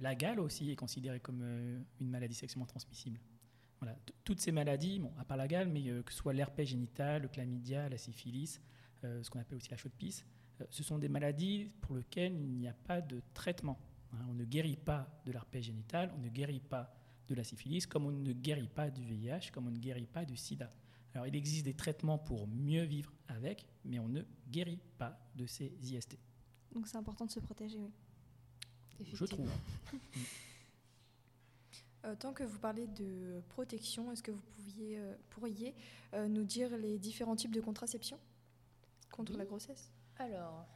[0.00, 1.42] la gale aussi est considérée comme
[2.00, 3.20] une maladie sexuellement transmissible.
[3.80, 7.22] Voilà, toutes ces maladies, bon, à part la gale, mais que ce soit l'herpès génital,
[7.22, 8.60] le chlamydia, la syphilis,
[9.02, 10.24] ce qu'on appelle aussi la chaude pisse,
[10.70, 13.78] ce sont des maladies pour lesquelles il n'y a pas de traitement.
[14.12, 16.94] Hein, on ne guérit pas de l'herpès génital, on ne guérit pas
[17.28, 20.24] de la syphilis, comme on ne guérit pas du VIH, comme on ne guérit pas
[20.24, 20.72] du sida.
[21.14, 25.46] Alors il existe des traitements pour mieux vivre avec, mais on ne guérit pas de
[25.46, 26.18] ces IST.
[26.72, 27.90] Donc c'est important de se protéger, oui.
[29.12, 29.50] Je trouve.
[32.04, 35.74] Euh, tant que vous parlez de protection, est-ce que vous pouviez, euh, pourriez
[36.14, 38.16] euh, nous dire les différents types de contraception
[39.10, 39.90] contre la grossesse?
[40.18, 40.66] Alors.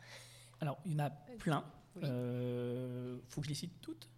[0.61, 1.65] Alors, il y en a plein.
[1.97, 4.09] Il euh, faut que je les cite toutes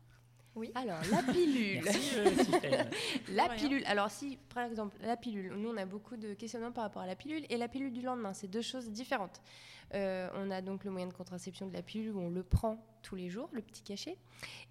[0.55, 0.71] oui.
[0.75, 1.83] Alors, la pilule.
[1.89, 2.85] Euh,
[3.33, 3.83] la pilule.
[3.87, 7.07] Alors, si, par exemple, la pilule, nous, on a beaucoup de questionnements par rapport à
[7.07, 8.35] la pilule et la pilule du lendemain.
[8.35, 9.41] C'est deux choses différentes.
[9.95, 12.85] Euh, on a donc le moyen de contraception de la pilule où on le prend
[13.03, 14.19] tous les jours, le petit cachet.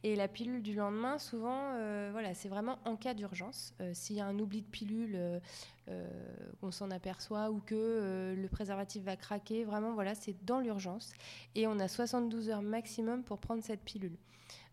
[0.04, 1.72] Et la pilule du lendemain, souvent,
[2.12, 3.74] voilà, c'est vraiment en cas d'urgence.
[3.94, 5.20] S'il y a un oubli de pilule,
[6.60, 11.14] qu'on s'en aperçoit ou que le préservatif va craquer, vraiment, voilà, c'est dans l'urgence.
[11.54, 14.18] Et on a 72 heures maximum pour prendre cette pilule.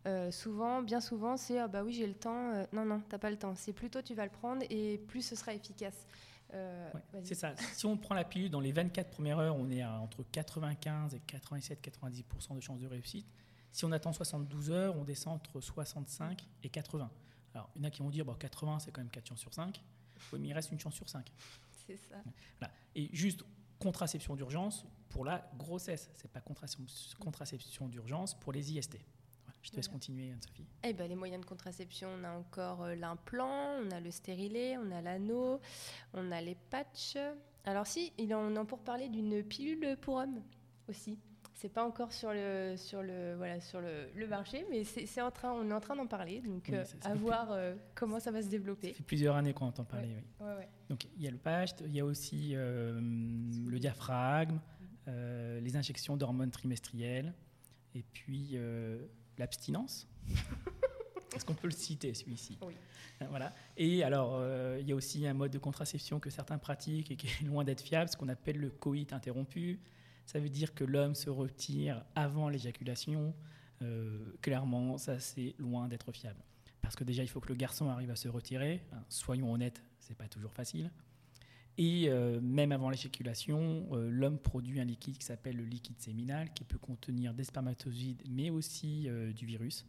[0.06, 2.52] Euh, souvent, bien souvent, c'est ah bah oui, j'ai le temps.
[2.52, 3.54] Euh, non, non, t'as pas le temps.
[3.54, 6.06] C'est plutôt tu vas le prendre et plus ce sera efficace.
[6.54, 6.90] Euh,
[7.24, 7.54] c'est ça.
[7.74, 11.14] Si on prend la pilule dans les 24 premières heures, on est à entre 95
[11.14, 13.26] et 87-90% de chances de réussite.
[13.70, 17.10] Si on attend 72 heures, on descend entre 65 et 80.
[17.54, 19.40] Alors, il y en a qui vont dire bon, 80, c'est quand même 4 chances
[19.40, 19.82] sur 5.
[20.32, 21.30] Oui, mais il reste une chance sur 5.
[21.86, 22.16] C'est ça.
[22.94, 23.44] Et juste
[23.78, 26.10] contraception d'urgence pour la grossesse.
[26.16, 26.84] C'est pas contraception,
[27.18, 28.98] contraception d'urgence pour les IST.
[29.62, 30.66] Je te laisse continuer, Anne-Sophie.
[30.84, 34.76] Eh ben, les moyens de contraception, on a encore euh, l'implant, on a le stérilet,
[34.78, 35.60] on a l'anneau,
[36.14, 37.18] on a les patchs.
[37.64, 40.42] Alors si, il en, on en pour parler d'une pilule pour hommes
[40.88, 41.18] aussi.
[41.54, 45.32] C'est pas encore sur le sur le voilà sur le, le marché, mais c'est en
[45.32, 48.42] train, on est en train d'en parler, donc euh, à voir euh, comment ça va
[48.42, 48.90] se développer.
[48.90, 50.22] Ça fait plusieurs années qu'on entend parler.
[50.40, 50.46] Oui.
[50.88, 54.60] donc il y a le patch, il y a aussi le diaphragme,
[55.08, 57.34] les injections d'hormones trimestrielles,
[57.96, 58.56] et puis
[59.38, 60.06] l'abstinence.
[61.34, 62.74] Est-ce qu'on peut le citer, celui-ci Oui.
[63.28, 63.52] Voilà.
[63.76, 67.16] Et alors, euh, il y a aussi un mode de contraception que certains pratiquent et
[67.16, 69.80] qui est loin d'être fiable, ce qu'on appelle le coït interrompu.
[70.24, 73.34] Ça veut dire que l'homme se retire avant l'éjaculation.
[73.82, 76.40] Euh, clairement, ça, c'est loin d'être fiable.
[76.80, 78.82] Parce que déjà, il faut que le garçon arrive à se retirer.
[79.08, 80.90] soyons honnêtes, c'est pas toujours facile.
[81.78, 86.52] Et euh, même avant l'éjaculation, euh, l'homme produit un liquide qui s'appelle le liquide séminal,
[86.52, 89.86] qui peut contenir des spermatozoïdes, mais aussi euh, du virus.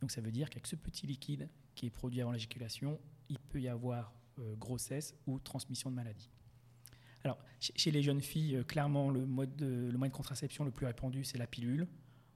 [0.00, 3.60] Donc ça veut dire qu'avec ce petit liquide qui est produit avant l'éjaculation, il peut
[3.60, 4.14] y avoir
[4.58, 6.28] grossesse ou transmission de maladie.
[7.24, 11.24] Alors, chez les jeunes filles, clairement, le, mode de, moyen de contraception le plus répandu,
[11.24, 11.86] c'est la pilule.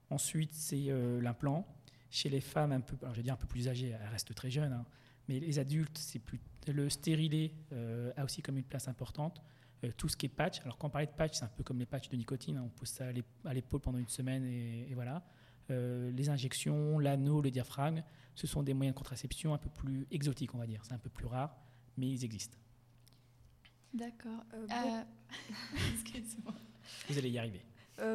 [0.09, 0.89] Ensuite, c'est
[1.21, 1.67] l'implant.
[2.09, 4.73] Chez les femmes, un peu, je dire un peu plus âgées, elles restent très jeunes,
[4.73, 4.85] hein,
[5.27, 9.41] mais les adultes, c'est plus le stérilet euh, a aussi comme une place importante.
[9.83, 11.63] Euh, tout ce qui est patch, alors quand on parlait de patch, c'est un peu
[11.63, 12.63] comme les patchs de nicotine, hein.
[12.65, 13.05] on pose ça
[13.45, 15.23] à l'épaule pendant une semaine et, voilà.
[15.69, 18.03] Euh, les injections, l'anneau, le diaphragme,
[18.35, 20.81] ce sont des moyens de contraception un peu plus exotiques, on va dire.
[20.83, 21.55] C'est un peu plus rare,
[21.97, 22.57] mais ils existent.
[23.93, 24.43] D'accord.
[25.93, 26.53] Excusez-moi.
[27.09, 27.63] Vous allez y arriver.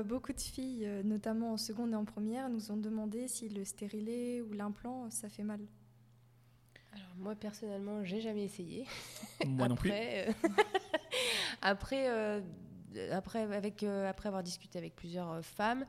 [0.05, 4.43] beaucoup de filles, notamment en seconde et en première, nous ont demandé si le stérilet
[4.43, 5.61] ou l'implant, ça fait mal.
[6.97, 8.87] Alors, moi, personnellement, j'ai jamais essayé.
[9.47, 9.91] Moi non plus.
[9.93, 10.33] Euh,
[11.63, 12.41] après, euh,
[13.13, 15.85] après, avec, euh, après avoir discuté avec plusieurs femmes,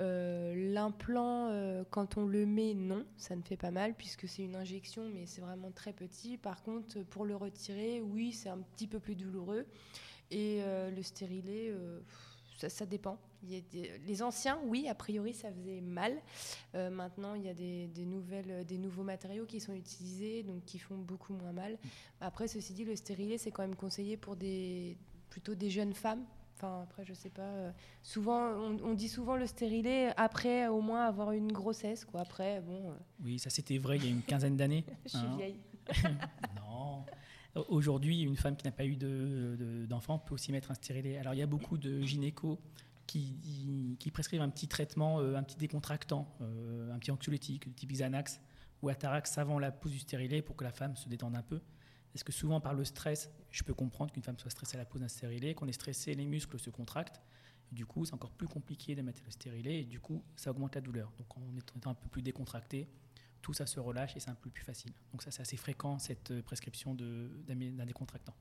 [0.00, 1.52] l'implant,
[1.90, 5.26] quand on le met, non, ça ne fait pas mal puisque c'est une injection, mais
[5.26, 6.38] c'est vraiment très petit.
[6.38, 9.64] Par contre, pour le retirer, oui, c'est un petit peu plus douloureux.
[10.32, 11.72] Et le stérilet,
[12.56, 13.18] ça, dépend.
[13.42, 16.12] Les anciens, oui, a priori, ça faisait mal.
[16.74, 20.78] Euh, maintenant, il y a des, nouvelles, des nouveaux matériaux qui sont utilisés, donc qui
[20.78, 21.78] font beaucoup moins mal.
[22.20, 24.96] Après, ceci dit, le stérilet, c'est quand même conseillé pour des,
[25.30, 26.24] plutôt des jeunes femmes.
[26.56, 27.42] Enfin, après, je sais pas.
[27.42, 27.70] Euh,
[28.02, 32.22] souvent, on, dit souvent le stérilet après au moins avoir une grossesse, quoi.
[32.22, 32.90] Après, bon.
[32.90, 32.94] Euh.
[33.22, 34.84] Oui, ça c'était vrai il y a une quinzaine d'années.
[35.04, 35.36] je suis hein.
[35.36, 35.60] vieille.
[36.56, 37.04] non.
[37.68, 38.96] Aujourd'hui, une femme qui n'a pas eu
[39.86, 41.18] d'enfant peut aussi mettre un stérilet.
[41.18, 42.58] Alors, il y a beaucoup de gynécos
[43.08, 48.40] qui, prescrivent un petit traitement, euh, un petit décontractant, euh, un petit anxiolytique, type Xanax
[48.82, 51.60] ou Atarax avant la pose du stérilet pour que la femme se détende un peu.
[52.14, 54.84] Est-ce que souvent par le stress, je peux comprendre qu'une femme soit stressée à la
[54.84, 57.20] pose d'un stérilet, qu'on est stressé, les muscles se contractent.
[57.72, 60.74] Du coup, c'est encore plus compliqué de mettre le stérilet et du coup, ça augmente
[60.74, 61.12] la douleur.
[61.18, 62.88] Donc, en étant un peu plus décontracté,
[63.42, 64.92] tout ça se relâche et c'est un peu plus facile.
[65.12, 68.34] Donc, ça, c'est assez fréquent, cette euh, prescription d'un décontractant.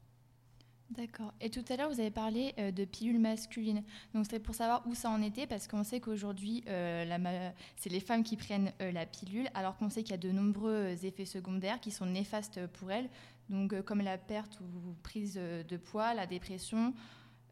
[0.92, 1.34] D'accord.
[1.42, 3.84] Et tout à l'heure, vous avez parlé euh, de pilules masculines.
[4.14, 8.00] Donc, c'était pour savoir où ça en était, parce qu'on sait qu'aujourd'hui, euh, c'est les
[8.00, 11.80] femmes qui prennent la pilule, alors qu'on sait qu'il y a de nombreux effets secondaires
[11.82, 13.10] qui sont néfastes pour elles,
[13.50, 16.94] donc comme la perte ou prise de poids, la dépression,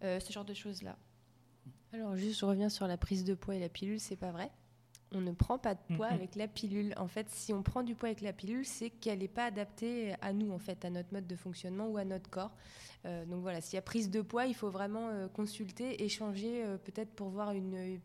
[0.01, 0.97] ce genre de choses-là.
[1.93, 4.51] Alors juste, je reviens sur la prise de poids et la pilule, c'est pas vrai.
[5.11, 6.93] On ne prend pas de poids avec la pilule.
[6.97, 10.15] En fait, si on prend du poids avec la pilule, c'est qu'elle n'est pas adaptée
[10.21, 12.51] à nous, en fait, à notre mode de fonctionnement ou à notre corps.
[13.05, 16.63] Euh, donc voilà, s'il y a prise de poids, il faut vraiment euh, consulter, échanger,
[16.63, 17.99] euh, peut-être pour voir une,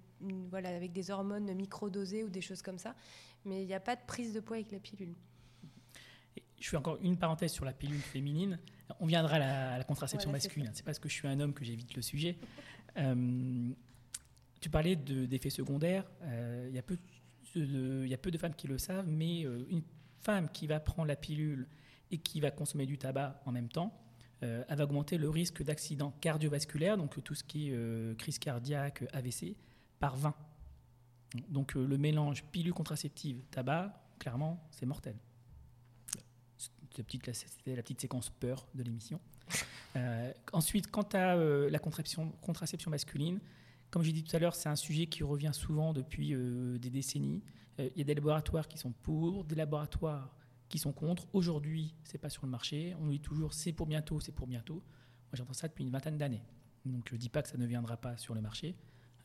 [0.51, 2.95] voilà, avec des hormones microdosées ou des choses comme ça.
[3.45, 5.15] Mais il n'y a pas de prise de poids avec la pilule.
[6.61, 8.59] je fais encore une parenthèse sur la pilule féminine.
[9.01, 10.71] On viendra à la, contraception masculine.
[10.75, 12.37] C'est parce que je suis un homme que j'évite le sujet.
[14.61, 16.05] Euh, tu parlais d'effets secondaires.
[16.23, 16.99] Euh, il y, a peu
[17.55, 19.83] de, y a peu de femmes qui le savent, mais euh, une
[20.21, 21.67] femme qui va prendre la pilule
[22.11, 23.97] et qui va consommer du tabac en même temps,
[24.43, 29.55] elle va augmenter le risque d'accident cardiovasculaire, donc tout ce qui est crise cardiaque, AVC,
[29.99, 30.35] par 20.
[31.51, 35.15] Donc le mélange pilule contraceptive, tabac, clairement, c'est mortel.
[36.91, 39.21] C'était la petite séquence peur de l'émission.
[39.97, 42.33] Euh, ensuite, quant à euh, la contraception,
[42.89, 43.41] masculine,
[43.91, 46.91] comme j'ai dit tout à l'heure, c'est un sujet qui revient souvent depuis euh, des
[46.91, 47.43] décennies.
[47.79, 50.37] Il y a des laboratoires qui sont pour, des laboratoires
[50.69, 51.27] qui sont contre.
[51.33, 52.95] Aujourd'hui, c'est pas sur le marché.
[53.01, 54.75] On dit toujours c'est pour bientôt, c'est pour bientôt.
[54.75, 56.43] Moi, j'entends ça depuis une vingtaine d'années.
[56.85, 58.77] Donc, je ne dis pas que ça ne viendra pas sur le marché.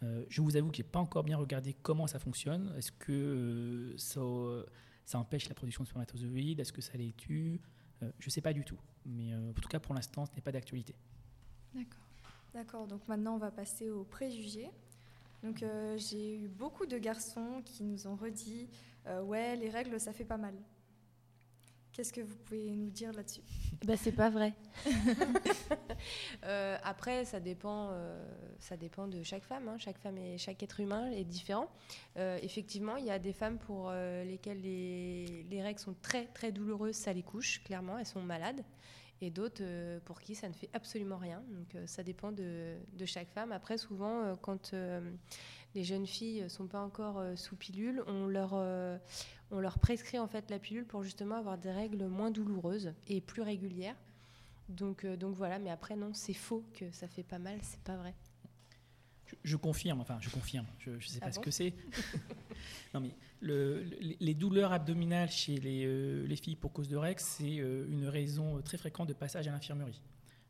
[0.01, 2.73] je vous avoue que j'ai pas encore bien regardé comment ça fonctionne.
[2.77, 6.61] Est-ce que ça, empêche la production de spermatozoïdes?
[6.61, 7.59] Est-ce que ça les tue?
[8.01, 8.79] Je ne sais pas du tout.
[9.05, 10.95] Mais euh, en tout cas, pour l'instant, ce n'est pas d'actualité.
[11.73, 12.04] D'accord.
[12.55, 14.71] D'accord, donc maintenant on va passer aux préjugés.
[15.43, 18.69] Donc euh, j'ai eu beaucoup de garçons qui nous ont redit
[19.07, 20.55] euh, ouais les règles ça fait pas mal.
[21.91, 23.41] Qu'est-ce que vous pouvez nous dire là-dessus?
[23.85, 24.53] Bah, C'est pas vrai.
[26.83, 27.91] après, ça dépend,
[28.59, 29.69] ça dépend de chaque femme.
[29.69, 29.77] Hein.
[29.77, 31.69] Chaque femme et chaque être humain est différent.
[32.17, 36.95] effectivement, il y a des femmes pour lesquelles les, les, règles sont très très douloureuses,
[36.95, 38.63] ça les couche, clairement, elles sont malades
[39.21, 41.41] et d'autres euh, pour qui ça ne fait absolument rien.
[41.49, 43.51] Donc euh, ça dépend de, chaque femme.
[43.51, 44.73] Après, souvent, euh, quand
[45.73, 48.53] les jeunes filles ne sont pas encore sous pilule, on leur,
[49.51, 53.19] on leur prescrit en fait la pilule pour justement avoir des règles moins douloureuses et
[53.19, 53.97] plus régulières.
[54.69, 57.97] Donc, donc voilà, mais après non, c'est faux que ça fait pas mal, c'est pas
[57.97, 58.13] vrai.
[59.43, 61.73] Je, confirme, enfin je confirme, je ne sais pas ah ce que c'est.
[62.93, 63.11] non mais
[63.41, 68.61] les douleurs abdominales chez euh, les, filles pour cause de règles, c'est euh, une raison
[68.61, 70.01] très fréquente de passage à l'infirmerie.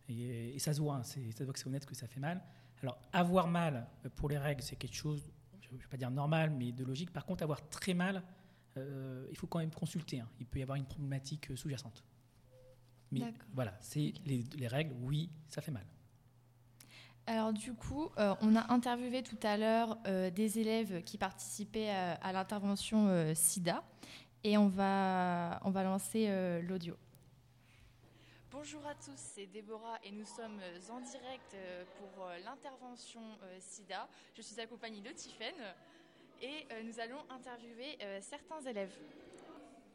[0.07, 2.41] Et, ça se voit, hein, ça voit que c'est honnête que ça fait mal.
[2.81, 6.51] Alors, avoir mal pour les règles, c'est quelque chose, je ne vais pas dire normal,
[6.51, 7.11] mais de logique.
[7.11, 8.23] Par contre, avoir très mal,
[8.77, 10.19] euh, il faut quand même consulter.
[10.19, 10.29] Hein.
[10.39, 12.03] Il peut y avoir une problématique sous-jacente.
[13.11, 15.85] Mais voilà, c'est les règles, oui, ça fait mal.
[17.27, 21.89] Alors du coup, euh, on a interviewé tout à l'heure euh, des élèves qui participaient
[21.89, 23.83] à, l'intervention euh, SIDA
[24.43, 26.29] et on va, on va lancer
[26.61, 26.95] l'audio.
[28.51, 30.59] Bonjour à tous, c'est Déborah et nous sommes
[30.91, 31.55] en direct
[31.97, 33.21] pour l'intervention
[33.59, 34.07] SIDA.
[34.35, 35.55] Je suis accompagnée de Tiffaine
[36.43, 38.95] et nous allons interviewer certains élèves.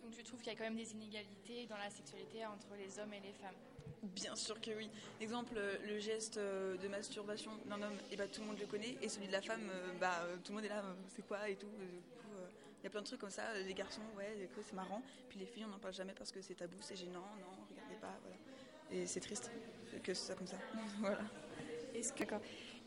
[0.02, 2.98] Donc tu trouves qu'il y a quand même des inégalités dans la sexualité entre les
[2.98, 3.54] hommes et les femmes
[4.02, 4.88] Bien sûr que oui.
[5.20, 8.58] Exemple, euh, le geste euh, de masturbation d'un homme, et eh bah, tout le monde
[8.58, 10.82] le connaît, et celui de la femme, euh, bah, tout le monde est là,
[11.14, 11.68] c'est quoi et tout.
[12.82, 13.42] Il y a plein de trucs comme ça.
[13.66, 15.02] Les garçons, ouais, c'est marrant.
[15.28, 17.96] Puis les filles, on n'en parle jamais parce que c'est tabou, c'est gênant, non, regardez
[18.00, 18.36] pas, voilà.
[18.90, 19.50] Et c'est triste
[20.02, 20.56] que ce soit comme ça.
[20.98, 21.20] voilà.
[21.94, 22.24] Est-ce que,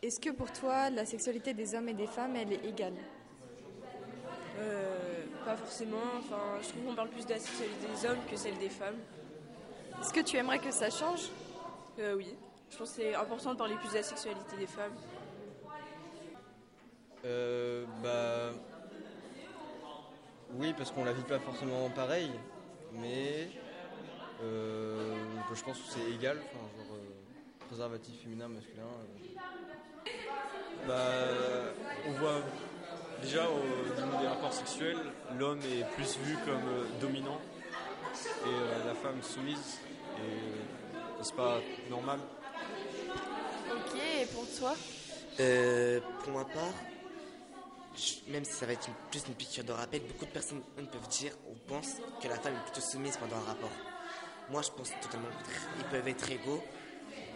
[0.01, 2.95] est que pour toi, la sexualité des hommes et des femmes, elle est égale?
[5.45, 5.97] Pas forcément.
[6.17, 8.97] Enfin, je trouve qu'on parle plus de la sexualité des hommes que celle des femmes.
[10.01, 11.29] Est-ce que tu aimerais que ça change
[11.99, 12.35] euh, Oui.
[12.73, 14.95] Je pense que c'est important de parler plus de la sexualité des femmes.
[17.23, 18.57] Euh, bah.
[20.55, 22.31] Oui, parce qu'on la vit pas forcément pareil,
[22.93, 23.47] mais
[24.43, 25.15] euh,
[25.53, 28.83] je pense que c'est égal, enfin, genre euh, préservatif féminin, masculin.
[30.87, 30.95] Bah,
[32.07, 32.41] on voit
[33.21, 34.97] déjà au niveau des rapports sexuels,
[35.39, 37.39] l'homme est plus vu comme dominant
[38.45, 39.79] et la femme soumise.
[40.17, 42.19] Et c'est pas normal?
[43.69, 44.75] Ok, et pour toi?
[45.39, 46.73] Euh, Pour ma part,
[48.27, 51.33] même si ça va être plus une picture de rappel, beaucoup de personnes peuvent dire
[51.47, 53.85] ou pensent que la femme est plutôt soumise pendant un rapport.
[54.49, 55.29] Moi, je pense totalement
[55.77, 56.67] Ils peuvent être égaux,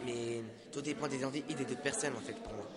[0.01, 2.67] mais tout dépend des envies et des deux personnes, en fait, pour moi.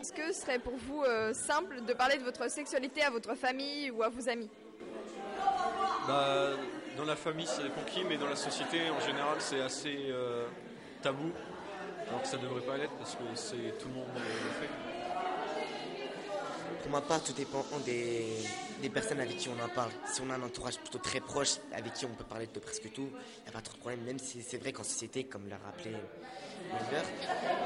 [0.00, 3.34] Est-ce que ce serait pour vous euh, simple de parler de votre sexualité à votre
[3.34, 4.50] famille ou à vos amis?
[6.06, 6.50] Bah,
[6.96, 10.46] Dans la famille, dépend qui, mais dans la société, en général, c'est assez euh,
[11.02, 11.32] tabou.
[12.10, 14.20] Donc ça devrait pas l'être parce que c'est tout le monde le
[14.60, 14.70] fait.
[16.82, 18.26] Pour ma part, tout dépend des,
[18.82, 19.90] des, personnes avec qui on en parle.
[20.12, 22.92] Si on a un entourage plutôt très proche, avec qui on peut parler de presque
[22.92, 25.48] tout, il n'y a pas trop de problème, même si c'est vrai qu'en société, comme
[25.48, 25.94] l'a rappelé
[26.70, 27.06] Oliver,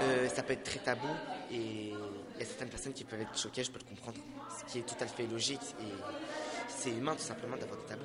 [0.03, 1.09] euh, ça peut être très tabou
[1.51, 4.18] et il y a certaines personnes qui peuvent être choquées, je peux le comprendre.
[4.59, 5.92] Ce qui est tout à fait logique et
[6.68, 8.05] c'est humain tout simplement d'avoir des tabous.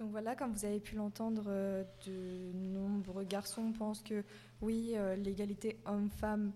[0.00, 4.24] Donc voilà, comme vous avez pu l'entendre, euh, de nombreux garçons pensent que
[4.62, 6.52] oui, euh, l'égalité homme-femme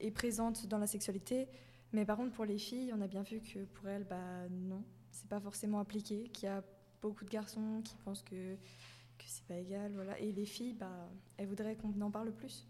[0.00, 1.48] est présente dans la sexualité.
[1.92, 4.82] Mais par contre, pour les filles, on a bien vu que pour elles, bah non,
[5.10, 6.62] c'est pas forcément appliqué, qu'il y a
[7.02, 10.18] beaucoup de garçons qui pensent que, que c'est pas égal, voilà.
[10.18, 12.66] Et les filles, bah, elles voudraient qu'on en parle plus.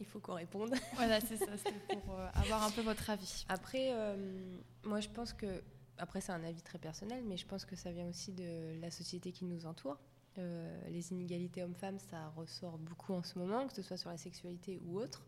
[0.00, 0.74] Il faut qu'on réponde.
[0.96, 3.44] Voilà, c'est ça, c'était pour euh, avoir un peu votre avis.
[3.48, 5.62] Après, euh, moi je pense que,
[5.98, 8.90] après c'est un avis très personnel, mais je pense que ça vient aussi de la
[8.90, 9.98] société qui nous entoure.
[10.38, 14.16] Euh, les inégalités hommes-femmes, ça ressort beaucoup en ce moment, que ce soit sur la
[14.16, 15.24] sexualité ou autre.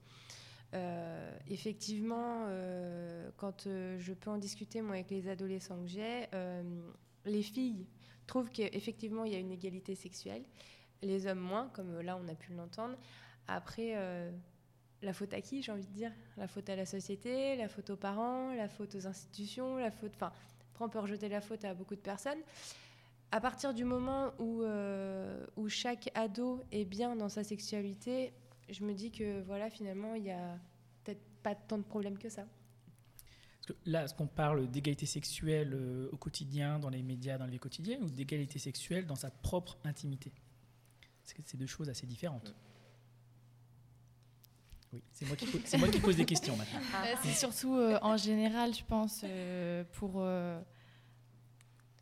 [0.74, 6.26] Euh, effectivement, euh, quand je peux en discuter moi avec les adolescents que j'ai,
[7.24, 7.86] les filles
[8.26, 10.42] trouvent qu'effectivement il y a une égalité sexuelle,
[11.02, 12.96] les hommes moins, comme là on a pu l'entendre.
[13.46, 13.94] Après,
[15.02, 16.12] la faute à qui, j'ai envie de dire?
[16.36, 20.12] La faute à la société, la faute aux parents, la faute aux institutions, la faute.
[20.16, 20.32] Enfin,
[20.84, 22.38] on peut rejeter la faute à beaucoup de personnes
[23.32, 28.32] à partir du moment où, euh, où chaque ado est bien dans sa sexualité,
[28.68, 30.58] je me dis que voilà, finalement, il n'y a
[31.04, 32.46] peut-être pas tant de problèmes que ça.
[33.56, 37.46] Parce que là, est-ce qu'on parle d'égalité sexuelle euh, au quotidien, dans les médias, dans
[37.46, 40.32] la vie quotidienne, ou d'égalité sexuelle dans sa propre intimité?
[41.24, 42.54] C'est deux choses assez différentes.
[44.92, 45.36] Oui, c'est moi,
[45.78, 46.80] moi, qui pose des questions maintenant.
[46.94, 47.04] Ah.
[47.22, 49.24] C'est surtout euh, en général, je pense,
[49.92, 50.22] pour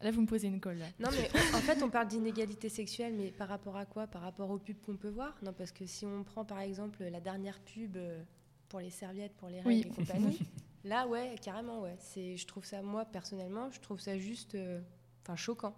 [0.04, 0.80] Là, vous me posez une colle.
[1.00, 4.06] Non, mais en fait, on parle d'inégalité sexuelle, mais par rapport à quoi?
[4.06, 5.34] Par rapport aux pubs qu'on peut voir?
[5.42, 8.22] Non, parce que si on prend par exemple la dernière pub euh,
[8.68, 10.38] pour les serviettes, pour les règles et compagnie,
[10.84, 11.96] là, ouais, carrément, ouais.
[11.98, 14.78] C'est, je trouve ça, moi, personnellement, je trouve ça juste, euh,
[15.22, 15.74] enfin, choquant.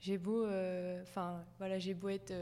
[0.00, 2.32] J'ai beau, euh, enfin, voilà, j'ai beau être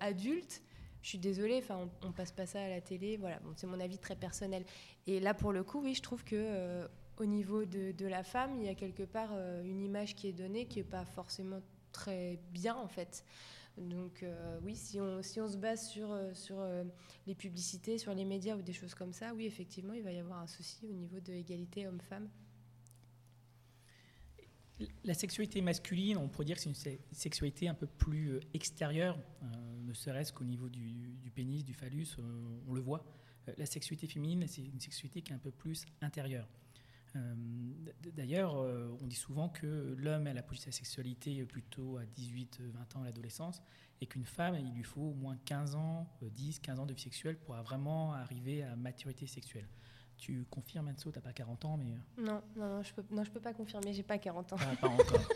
[0.00, 0.60] adulte,
[1.06, 3.38] je suis désolée, enfin, on, on, passe pas ça à la télé, voilà.
[3.54, 4.64] C'est mon avis très personnel.
[5.06, 6.84] Et là, pour le coup, oui, je trouve que
[7.18, 10.32] au niveau de, la femme, il y a quelque part euh, une image qui est
[10.32, 11.60] donnée qui n'est pas forcément
[11.92, 13.24] très bien en fait.
[13.78, 16.58] Donc euh, oui, si on, si on se base sur, euh, sur
[17.26, 20.18] les publicités, sur les médias ou des choses comme ça, oui, effectivement, il va y
[20.18, 22.28] avoir un souci au niveau de l'égalité homme-femme.
[25.04, 29.18] La sexualité masculine, on pourrait dire que c'est une sexualité un peu plus extérieure,
[29.82, 32.08] ne serait-ce qu'au niveau du, pénis, du phallus,
[32.68, 33.04] on le voit.
[33.56, 36.48] La sexualité féminine, c'est une sexualité qui est un peu plus intérieure.
[37.16, 37.34] Euh,
[38.14, 43.02] d'ailleurs, euh, on dit souvent que l'homme a la sa sexualité plutôt à 18-20 ans
[43.02, 43.62] à l'adolescence
[44.00, 46.92] et qu'une femme, il lui faut au moins 15 ans, 10, euh, 15 ans de
[46.92, 49.68] vie sexuelle pour vraiment arriver à maturité sexuelle.
[50.16, 51.94] Tu confirmes, Anso, tu n'as pas 40 ans, mais...
[52.22, 54.56] Non, non, non, je peux, non, je peux pas confirmer, j'ai pas 40 ans.
[54.58, 55.28] Ah, pas encore.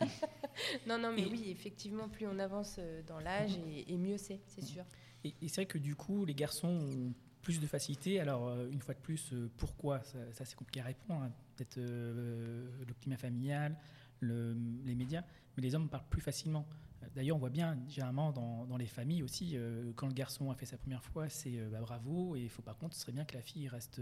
[0.86, 4.84] non, non, mais oui, effectivement, plus on avance dans l'âge, et, mieux c'est, c'est sûr.
[5.24, 7.14] Et, et c'est vrai que du coup, les garçons ont
[7.46, 8.18] plus de facilité.
[8.18, 10.00] Alors, euh, une fois de plus, euh, pourquoi
[10.32, 11.22] Ça, c'est compliqué à répondre.
[11.22, 11.30] Hein.
[11.54, 13.76] Peut-être euh, le climat familial,
[14.20, 15.22] les médias,
[15.56, 16.66] mais les hommes parlent plus facilement.
[17.14, 19.56] D'ailleurs, on voit bien, généralement, dans, les familles aussi,
[19.94, 22.76] quand le garçon a fait sa première fois, c'est bah, bravo, et il faut par
[22.76, 24.00] contre, ce serait bien que la fille reste,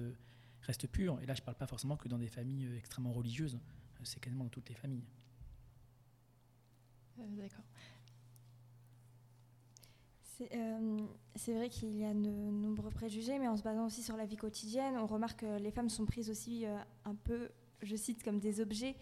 [0.62, 1.20] reste pure.
[1.22, 3.58] Et là, je ne parle pas forcément que dans des familles extrêmement religieuses,
[4.02, 5.04] c'est quasiment dans toutes les familles.
[7.16, 7.64] D'accord.
[10.52, 10.98] Euh,
[11.36, 14.26] c'est vrai qu'il y a de nombreux préjugés, mais en se basant aussi sur la
[14.26, 17.50] vie quotidienne, on remarque que les femmes sont prises aussi euh, un peu,
[17.82, 18.96] je cite, comme des objets,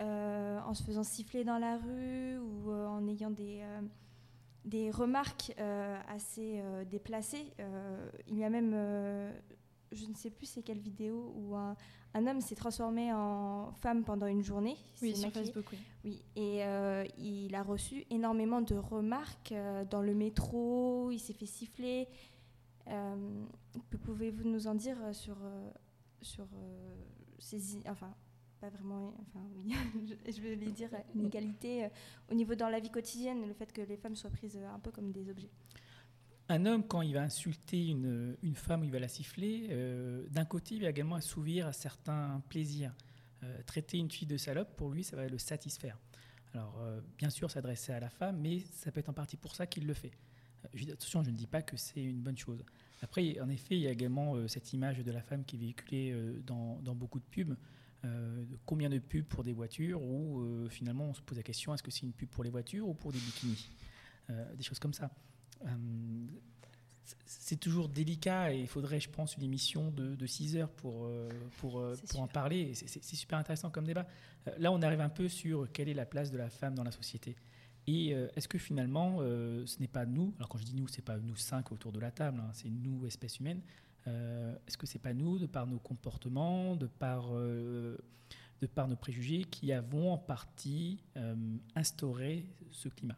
[0.00, 3.64] euh, en se faisant siffler dans la rue ou en ayant des,
[4.64, 5.54] des remarques
[6.08, 7.52] assez déplacées.
[8.28, 8.72] il y a même,
[9.92, 11.76] je ne sais plus c'est quelle vidéo, où un,
[12.14, 14.76] un homme s'est transformé en femme pendant une journée.
[15.02, 15.78] Oui, sur Facebook, oui.
[16.04, 21.32] Oui, et euh, il a reçu énormément de remarques euh, dans le métro, il s'est
[21.32, 22.08] fait siffler.
[22.86, 23.44] Euh,
[24.04, 25.36] pouvez-vous nous en dire sur,
[26.22, 26.46] sur
[27.38, 27.80] ces...
[27.88, 28.14] Enfin,
[28.64, 29.14] pas vraiment...
[29.20, 29.74] Enfin, oui,
[30.26, 31.88] je vais dire l'inégalité
[32.30, 34.90] au niveau dans la vie quotidienne, le fait que les femmes soient prises un peu
[34.90, 35.50] comme des objets
[36.50, 40.44] un homme, quand il va insulter une, femme ou il va la siffler, euh, d'un
[40.44, 42.92] côté, il va également assouvir à certains plaisirs.
[43.64, 45.98] traiter une fille de salope, pour lui, ça va le satisfaire.
[46.52, 46.78] Alors,
[47.16, 49.86] bien sûr, s'adresser à la femme, mais ça peut être en partie pour ça qu'il
[49.86, 50.12] le fait.
[50.92, 52.62] attention, je ne dis pas que c'est une bonne chose.
[53.00, 56.14] Après, en effet, il y a également cette image de la femme qui est véhiculée
[56.44, 57.56] dans, dans beaucoup de pubs.
[58.04, 61.72] Euh, combien de pubs pour des voitures ou euh, finalement on se pose la question
[61.72, 63.70] est-ce que c'est une pub pour les voitures ou pour des bikinis
[64.30, 65.10] euh, Des choses comme ça.
[67.24, 71.08] c'est toujours délicat et il faudrait, je pense, une émission de, 6 heures pour,
[71.58, 72.74] pour, pour en parler.
[72.74, 74.06] C'est super intéressant comme débat.
[74.58, 76.90] là, on arrive un peu sur quelle est la place de la femme dans la
[76.90, 77.36] société.
[77.86, 81.18] Et est-ce que finalement, ce n'est pas nous, alors quand je dis nous, c'est pas
[81.18, 83.60] nous cinq autour de la table, hein, c'est nous, espèces humaines,
[84.06, 87.96] euh, est-ce que c'est pas nous, de par nos comportements, de par, euh,
[88.60, 93.16] de par nos préjugés, qui avons en partie euh, instauré ce climat?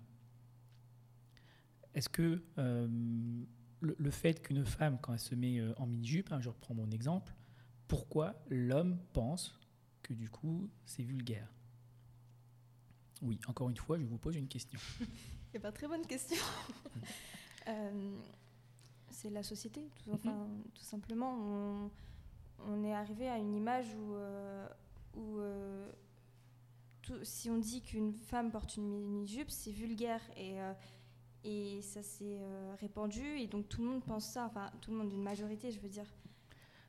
[1.95, 2.43] Est-ce que
[3.80, 7.34] le, fait qu'une femme, quand elle se met en mini-jupe, hein, je reprends mon exemple,
[7.89, 9.59] pourquoi l'homme pense
[10.03, 11.49] que du coup c'est vulgaire?
[13.22, 14.78] Oui, encore une fois, je vous pose une question.
[15.53, 16.37] C'est pas très bonne question.
[19.17, 20.62] c'est la société, tout, mhm.
[20.75, 21.91] tout simplement.
[22.69, 24.69] On, est arrivé à une image où, euh,
[25.14, 25.91] où euh,
[27.23, 30.73] si on dit qu'une femme porte une mini-jupe, c'est vulgaire et, euh,
[31.45, 32.39] et ça s'est
[32.81, 35.81] répandu et donc tout le monde pense ça, enfin tout le monde, une majorité, je
[35.81, 36.12] veux dire.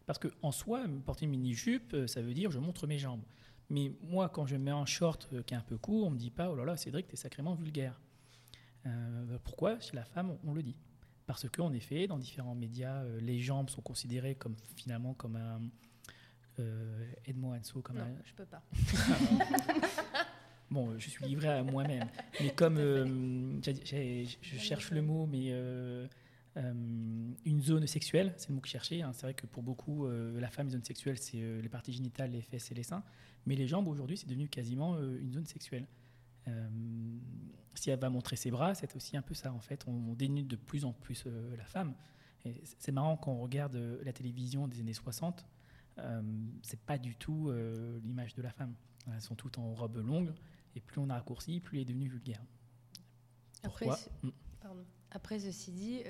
[0.06, 3.24] Parce qu'en soi, porter une mini-jupe, ça veut dire je montre mes jambes.
[3.70, 6.32] Mais moi, quand je mets un short qui est un peu court, on me dit
[6.32, 8.02] pas, oh là là, Cédric, t'es sacrément vulgaire.
[9.44, 9.80] pourquoi?
[9.80, 10.76] Chez la femme, on le dit
[11.28, 15.62] parce qu'en effet, dans différents médias, euh, les jambes sont considérées comme finalement comme un.
[16.60, 18.16] Euh, Aide-moi, Anso, comme non, un.
[18.24, 18.64] je peux pas.
[20.72, 22.08] bon, je suis livré à moi-même.
[22.40, 22.78] Mais comme.
[22.78, 25.52] Euh, je cherche le mot, mais.
[26.56, 29.02] une zone sexuelle, c'est le mot que je cherchais.
[29.02, 29.12] Hein.
[29.14, 32.42] C'est vrai que pour beaucoup, la femme, une zone sexuelle, c'est les parties génitales, les
[32.42, 33.04] fesses et les seins.
[33.46, 35.86] Mais les jambes, aujourd'hui, c'est devenu quasiment une zone sexuelle.
[36.48, 36.70] Euh,
[37.76, 39.86] si elle va montrer ses bras, c'est aussi un peu ça en fait.
[39.88, 41.94] On, dénude de plus en plus euh, la femme.
[42.46, 45.46] Et c'est marrant quand on regarde euh, la télévision des années 60,
[46.62, 47.52] c'est pas du tout
[48.04, 48.76] l'image de la femme.
[49.12, 50.32] Elles sont toutes en robe longue,
[50.76, 52.44] et plus on a raccourci, plus elle est devenue vulgaire.
[53.64, 53.88] Après,
[54.22, 54.30] hmm.
[55.10, 56.04] Après, ceci dit,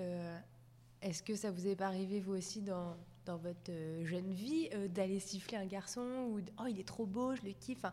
[1.01, 3.71] est-ce que ça vous est pas arrivé vous aussi dans, dans votre
[4.03, 7.83] jeune vie d'aller siffler un garçon ou oh il est trop beau, je le kiffe.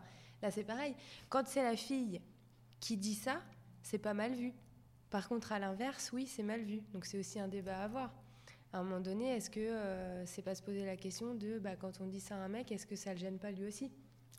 [0.41, 0.95] là c'est pareil.
[1.29, 2.19] Quand c'est la fille
[2.79, 3.41] qui dit ça,
[3.81, 4.53] c'est pas mal vu.
[5.09, 6.81] Par contre, à l'inverse, oui, c'est mal vu.
[6.93, 8.13] Donc c'est aussi un débat à avoir.
[8.73, 11.75] À un moment donné, est-ce que euh, c'est pas se poser la question de, bah,
[11.75, 13.91] quand on dit ça à un mec, est-ce que ça le gêne pas lui aussi?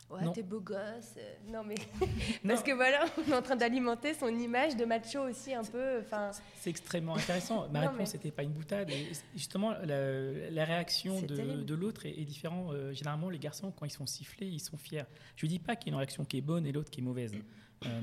[0.09, 1.15] Ouais, t'es beau gosse.
[1.17, 1.75] Euh, non, mais.
[2.47, 5.99] Parce que voilà, on est en train d'alimenter son image de macho aussi, un peu.
[5.99, 6.31] Enfin.
[6.55, 7.67] C'est extrêmement intéressant.
[7.69, 8.89] Ma réponse n'était pas une boutade.
[8.89, 12.73] Et justement, la, réaction de, de l'autre est, différente.
[12.73, 15.03] Euh, généralement, les garçons, quand ils sont sifflés, ils sont fiers.
[15.35, 17.01] Je ne dis pas qu'il y a une réaction qui est bonne et l'autre qui
[17.01, 17.33] est mauvaise.
[17.85, 18.01] Euh,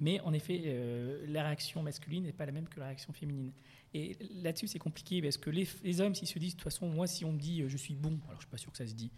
[0.00, 3.52] mais en effet, euh, la réaction masculine n'est pas la même que la réaction féminine.
[3.94, 7.06] Et là-dessus, c'est compliqué parce que les, hommes, s'ils se disent, de toute façon, moi,
[7.06, 8.86] si on me dit euh, je suis bon, alors je suis pas sûr que ça
[8.86, 9.10] se dit,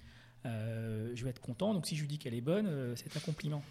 [0.45, 1.75] je vais être content.
[1.75, 3.65] Donc si je lui dis qu'elle est bonne, c'est un compliment.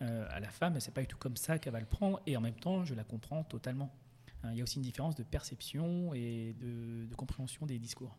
[0.00, 2.22] à la femme, c'est pas du tout comme ça qu'elle va le prendre.
[2.26, 3.94] Et en même temps, je la comprends totalement.
[4.42, 8.16] Hein, il y a aussi une différence de perception et de compréhension des discours.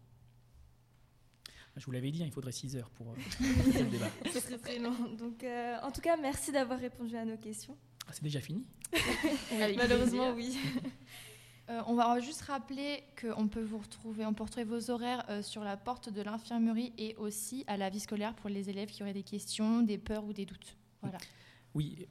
[1.76, 4.10] Je vous l'avais dit, hein, il faudrait 6 heures pour, euh, le débat.
[4.32, 4.94] C'est très très long.
[5.18, 7.76] Donc, euh, en tout cas, merci d'avoir répondu à nos questions.
[8.08, 8.66] Ah, c'est déjà fini
[9.78, 10.58] Malheureusement, oui.
[11.70, 15.64] Euh, on va juste rappeler qu'on peut vous retrouver, on peut retrouver vos horaires sur
[15.64, 19.14] la porte de l'infirmerie et aussi à la vie scolaire pour les élèves qui auraient
[19.14, 20.76] des questions, des peurs ou des doutes.
[21.02, 21.20] Voilà.
[21.74, 22.06] Oui,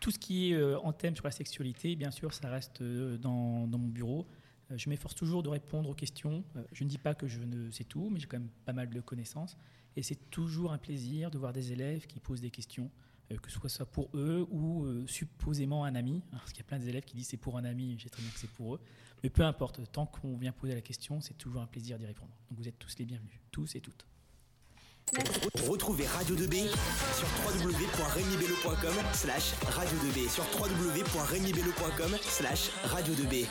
[0.00, 3.78] tout ce qui est en thème sur la sexualité, bien sûr, ça reste dans, dans
[3.78, 4.24] mon bureau.
[4.70, 6.44] Euh, je m'efforce toujours de répondre aux questions.
[6.56, 8.72] Euh, je ne dis pas que je ne sais tout, mais j'ai quand même pas
[8.72, 9.56] mal de connaissances.
[9.96, 12.90] Et c'est toujours un plaisir de voir des élèves qui posent des questions,
[13.32, 16.22] euh, que ce soit pour eux ou supposément un ami.
[16.30, 18.30] Parce qu'il y a plein d'élèves qui disent c'est pour un ami, j'ai très bien
[18.30, 18.80] que c'est pour eux.
[19.22, 22.32] Mais peu importe, tant qu'on vient poser la question, c'est toujours un plaisir d'y répondre.
[22.50, 24.06] Donc vous êtes tous les bienvenus, tous et toutes.
[25.68, 26.68] Retrouvez Radio 2B
[27.14, 27.28] sur
[29.12, 30.44] slash radio 2B sur
[32.22, 33.46] slash radio 2B.